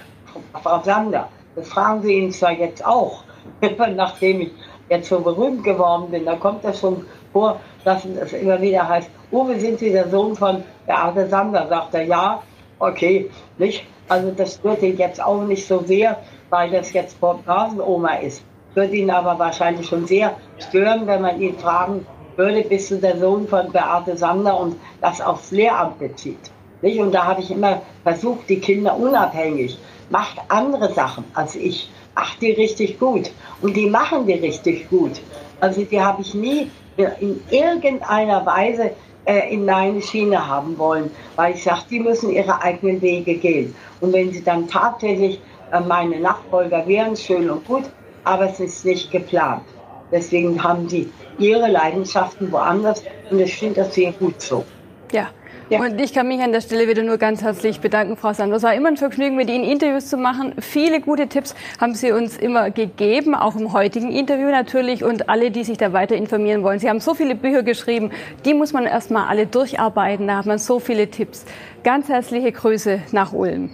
Frau 0.62 0.82
Sander. 0.84 1.30
Das 1.56 1.70
fragen 1.70 2.02
sie 2.02 2.14
ihn 2.14 2.32
zwar 2.32 2.52
jetzt 2.52 2.86
auch, 2.86 3.24
nachdem 3.96 4.42
ich 4.42 4.52
jetzt 4.90 5.10
so 5.10 5.20
berühmt 5.20 5.64
geworden 5.64 6.12
bin. 6.12 6.26
Da 6.26 6.36
kommt 6.36 6.64
das 6.64 6.80
schon 6.80 7.06
vor, 7.34 7.60
dass 7.84 8.06
es 8.06 8.34
immer 8.34 8.62
wieder 8.62 8.88
heißt, 8.88 9.10
Uwe, 9.32 9.60
sind 9.60 9.80
Sie 9.80 9.92
der 9.92 10.10
Sohn 10.10 10.36
von 10.36 10.64
Beate 10.86 11.28
Sander? 11.28 11.68
Sagt 11.68 11.94
er, 11.94 12.04
ja, 12.04 12.42
okay, 12.80 13.30
nicht? 13.58 13.84
Also 14.08 14.32
das 14.32 14.56
stört 14.56 14.82
ihn 14.82 14.98
jetzt 14.98 15.22
auch 15.22 15.44
nicht 15.44 15.68
so 15.68 15.84
sehr, 15.84 16.18
weil 16.50 16.72
das 16.72 16.94
jetzt 16.94 17.18
Rasenoma 17.22 18.16
ist. 18.16 18.42
Würde 18.74 18.96
ihn 18.96 19.12
aber 19.12 19.38
wahrscheinlich 19.38 19.88
schon 19.88 20.08
sehr 20.08 20.38
stören, 20.60 21.06
wenn 21.08 21.22
man 21.22 21.42
ihn 21.42 21.58
fragen 21.58 22.06
würde, 22.38 22.62
bist 22.62 22.90
du 22.92 22.96
der 22.98 23.18
Sohn 23.18 23.48
von 23.48 23.70
Beate 23.72 24.16
Sander 24.16 24.58
und 24.58 24.78
das 25.02 25.20
aufs 25.20 25.52
Lehramt 25.52 26.00
bezieht. 26.00 26.52
Nicht? 26.82 27.00
Und 27.00 27.12
da 27.12 27.26
habe 27.26 27.42
ich 27.42 27.52
immer 27.52 27.82
versucht, 28.04 28.48
die 28.48 28.60
Kinder 28.60 28.96
unabhängig, 28.96 29.78
macht 30.10 30.38
andere 30.48 30.94
Sachen 30.94 31.26
als 31.34 31.56
ich, 31.56 31.92
macht 32.16 32.42
die 32.42 32.52
richtig 32.52 32.98
gut. 32.98 33.32
Und 33.62 33.76
die 33.76 33.90
machen 33.90 34.26
die 34.26 34.34
richtig 34.34 34.90
gut. 34.90 35.20
Also 35.60 35.84
die 35.84 36.00
habe 36.00 36.22
ich 36.22 36.34
nie 36.34 36.72
in 37.20 37.42
irgendeiner 37.50 38.46
Weise 38.46 38.92
äh, 39.28 39.54
in 39.54 39.66
meine 39.66 40.02
Schiene 40.02 40.48
haben 40.48 40.78
wollen, 40.78 41.12
weil 41.36 41.54
ich 41.54 41.64
sage, 41.64 41.82
die 41.90 42.00
müssen 42.00 42.32
ihre 42.32 42.62
eigenen 42.62 43.02
Wege 43.02 43.36
gehen. 43.36 43.76
Und 44.00 44.14
wenn 44.14 44.32
sie 44.32 44.44
dann 44.44 44.68
tatsächlich 44.68 45.42
äh, 45.72 45.82
meine 45.82 46.20
Nachfolger 46.20 46.88
wären, 46.88 47.16
schön 47.16 47.50
und 47.50 47.68
gut, 47.68 47.84
aber 48.24 48.50
es 48.50 48.60
ist 48.60 48.86
nicht 48.86 49.12
geplant. 49.12 49.64
Deswegen 50.12 50.64
haben 50.64 50.88
sie 50.88 51.12
ihre 51.38 51.68
Leidenschaften 51.70 52.52
woanders 52.52 53.04
und 53.30 53.40
ich 53.40 53.56
finde 53.58 53.82
das 53.82 53.94
sehr 53.94 54.14
gut 54.14 54.42
so. 54.42 54.66
Ja, 55.12 55.30
ja. 55.70 55.80
Und 55.80 56.00
ich 56.00 56.14
kann 56.14 56.28
mich 56.28 56.42
an 56.42 56.52
der 56.52 56.62
Stelle 56.62 56.88
wieder 56.88 57.04
nur 57.04 57.18
ganz 57.18 57.42
herzlich 57.42 57.80
bedanken, 57.80 58.18
Frau 58.18 58.34
Sand. 58.34 58.54
Es 58.54 58.64
war 58.64 58.74
immer 58.74 58.90
ein 58.90 58.98
Vergnügen, 58.98 59.36
mit 59.36 59.50
Ihnen 59.50 59.64
Interviews 59.64 60.08
zu 60.08 60.18
machen. 60.18 60.54
Viele 60.60 61.02
gute 61.02 61.28
Tipps 61.28 61.56
haben 61.80 61.94
Sie 61.94 62.12
uns 62.12 62.38
immer 62.38 62.72
gegeben, 62.72 63.36
auch 63.36 63.56
im 63.56 63.74
heutigen 63.74 64.12
Interview 64.12 64.50
natürlich. 64.50 65.04
Und 65.04 65.30
alle, 65.30 65.52
die 65.52 65.64
sich 65.64 65.78
da 65.78 65.94
weiter 65.94 66.16
informieren 66.16 66.64
wollen. 66.64 66.80
Sie 66.80 66.90
haben 66.90 67.00
so 67.00 67.14
viele 67.14 67.36
Bücher 67.36 67.64
geschrieben, 67.64 68.12
die 68.46 68.54
muss 68.54 68.74
man 68.74 68.86
erstmal 68.86 69.28
alle 69.28 69.48
durcharbeiten. 69.48 70.28
Da 70.28 70.38
hat 70.38 70.46
man 70.46 70.58
so 70.58 70.80
viele 70.80 71.10
Tipps. 71.10 71.46
Ganz 71.84 72.10
herzliche 72.10 72.52
Grüße 72.52 73.02
nach 73.12 73.34
Ulm. 73.34 73.70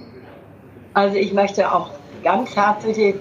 Also 0.93 1.17
ich 1.17 1.34
möchte 1.34 1.71
auch 1.71 1.91
ganz 2.23 2.56
herzliche 2.56 3.15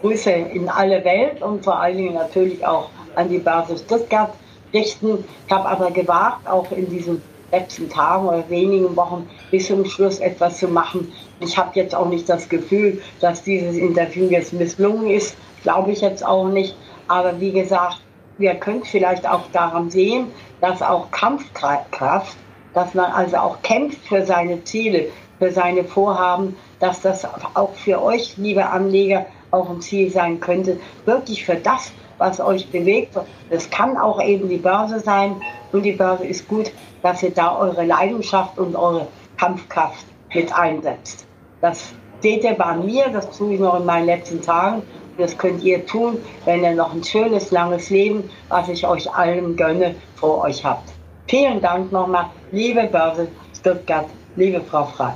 Grüße 0.00 0.30
in 0.30 0.68
alle 0.68 1.04
Welt 1.04 1.42
und 1.42 1.64
vor 1.64 1.80
allen 1.80 1.96
Dingen 1.96 2.14
natürlich 2.14 2.64
auch 2.66 2.90
an 3.14 3.28
die 3.28 3.38
Basis 3.38 3.80
Stuttgart 3.80 4.32
richten. 4.72 5.24
Ich 5.46 5.52
habe 5.52 5.68
aber 5.68 5.90
gewagt, 5.90 6.48
auch 6.48 6.70
in 6.72 6.88
diesem 6.88 7.22
letzten 7.52 7.88
Tagen 7.88 8.26
oder 8.26 8.48
wenigen 8.48 8.96
Wochen 8.96 9.28
bis 9.50 9.68
zum 9.68 9.84
Schluss 9.84 10.18
etwas 10.18 10.58
zu 10.58 10.68
machen. 10.68 11.12
Ich 11.40 11.56
habe 11.56 11.70
jetzt 11.74 11.94
auch 11.94 12.08
nicht 12.08 12.28
das 12.28 12.48
Gefühl, 12.48 13.00
dass 13.20 13.42
dieses 13.42 13.76
Interview 13.76 14.28
jetzt 14.28 14.52
misslungen 14.52 15.10
ist. 15.10 15.36
Glaube 15.62 15.92
ich 15.92 16.00
jetzt 16.00 16.24
auch 16.24 16.48
nicht. 16.48 16.76
Aber 17.08 17.40
wie 17.40 17.52
gesagt, 17.52 18.00
wir 18.38 18.54
können 18.54 18.84
vielleicht 18.84 19.28
auch 19.28 19.42
daran 19.52 19.90
sehen, 19.90 20.26
dass 20.60 20.82
auch 20.82 21.10
Kampfkraft, 21.10 22.36
dass 22.74 22.94
man 22.94 23.10
also 23.12 23.36
auch 23.36 23.62
kämpft 23.62 24.06
für 24.06 24.24
seine 24.24 24.62
Ziele, 24.64 25.08
für 25.38 25.50
seine 25.50 25.84
Vorhaben, 25.84 26.56
dass 26.80 27.00
das 27.00 27.26
auch 27.54 27.74
für 27.74 28.02
euch, 28.02 28.36
liebe 28.36 28.66
Anleger, 28.66 29.26
auch 29.50 29.70
ein 29.70 29.80
Ziel 29.80 30.10
sein 30.10 30.40
könnte, 30.40 30.78
wirklich 31.04 31.44
für 31.44 31.54
das, 31.54 31.92
was 32.18 32.40
euch 32.40 32.70
bewegt. 32.70 33.18
Das 33.50 33.70
kann 33.70 33.96
auch 33.96 34.22
eben 34.22 34.48
die 34.48 34.58
Börse 34.58 35.00
sein 35.00 35.36
und 35.72 35.82
die 35.82 35.92
Börse 35.92 36.26
ist 36.26 36.48
gut, 36.48 36.72
dass 37.02 37.22
ihr 37.22 37.30
da 37.30 37.58
eure 37.58 37.84
Leidenschaft 37.84 38.58
und 38.58 38.76
eure 38.76 39.06
Kampfkraft 39.36 40.06
mit 40.34 40.52
einsetzt. 40.56 41.26
Das 41.60 41.92
seht 42.20 42.44
ihr 42.44 42.54
bei 42.54 42.74
mir, 42.76 43.08
das 43.08 43.30
tue 43.36 43.54
ich 43.54 43.60
noch 43.60 43.78
in 43.78 43.86
meinen 43.86 44.06
letzten 44.06 44.40
Tagen. 44.40 44.82
Das 45.18 45.36
könnt 45.38 45.62
ihr 45.62 45.86
tun, 45.86 46.18
wenn 46.44 46.62
ihr 46.62 46.74
noch 46.74 46.92
ein 46.92 47.02
schönes, 47.02 47.50
langes 47.50 47.88
Leben, 47.88 48.28
was 48.48 48.68
ich 48.68 48.86
euch 48.86 49.10
allen 49.12 49.56
gönne, 49.56 49.94
vor 50.16 50.42
euch 50.42 50.62
habt. 50.64 50.92
Vielen 51.26 51.60
Dank 51.60 51.90
nochmal, 51.90 52.26
liebe 52.52 52.84
Börse 52.84 53.28
Stuttgart, 53.58 54.06
liebe 54.36 54.60
Frau 54.60 54.84
Frei. 54.84 55.14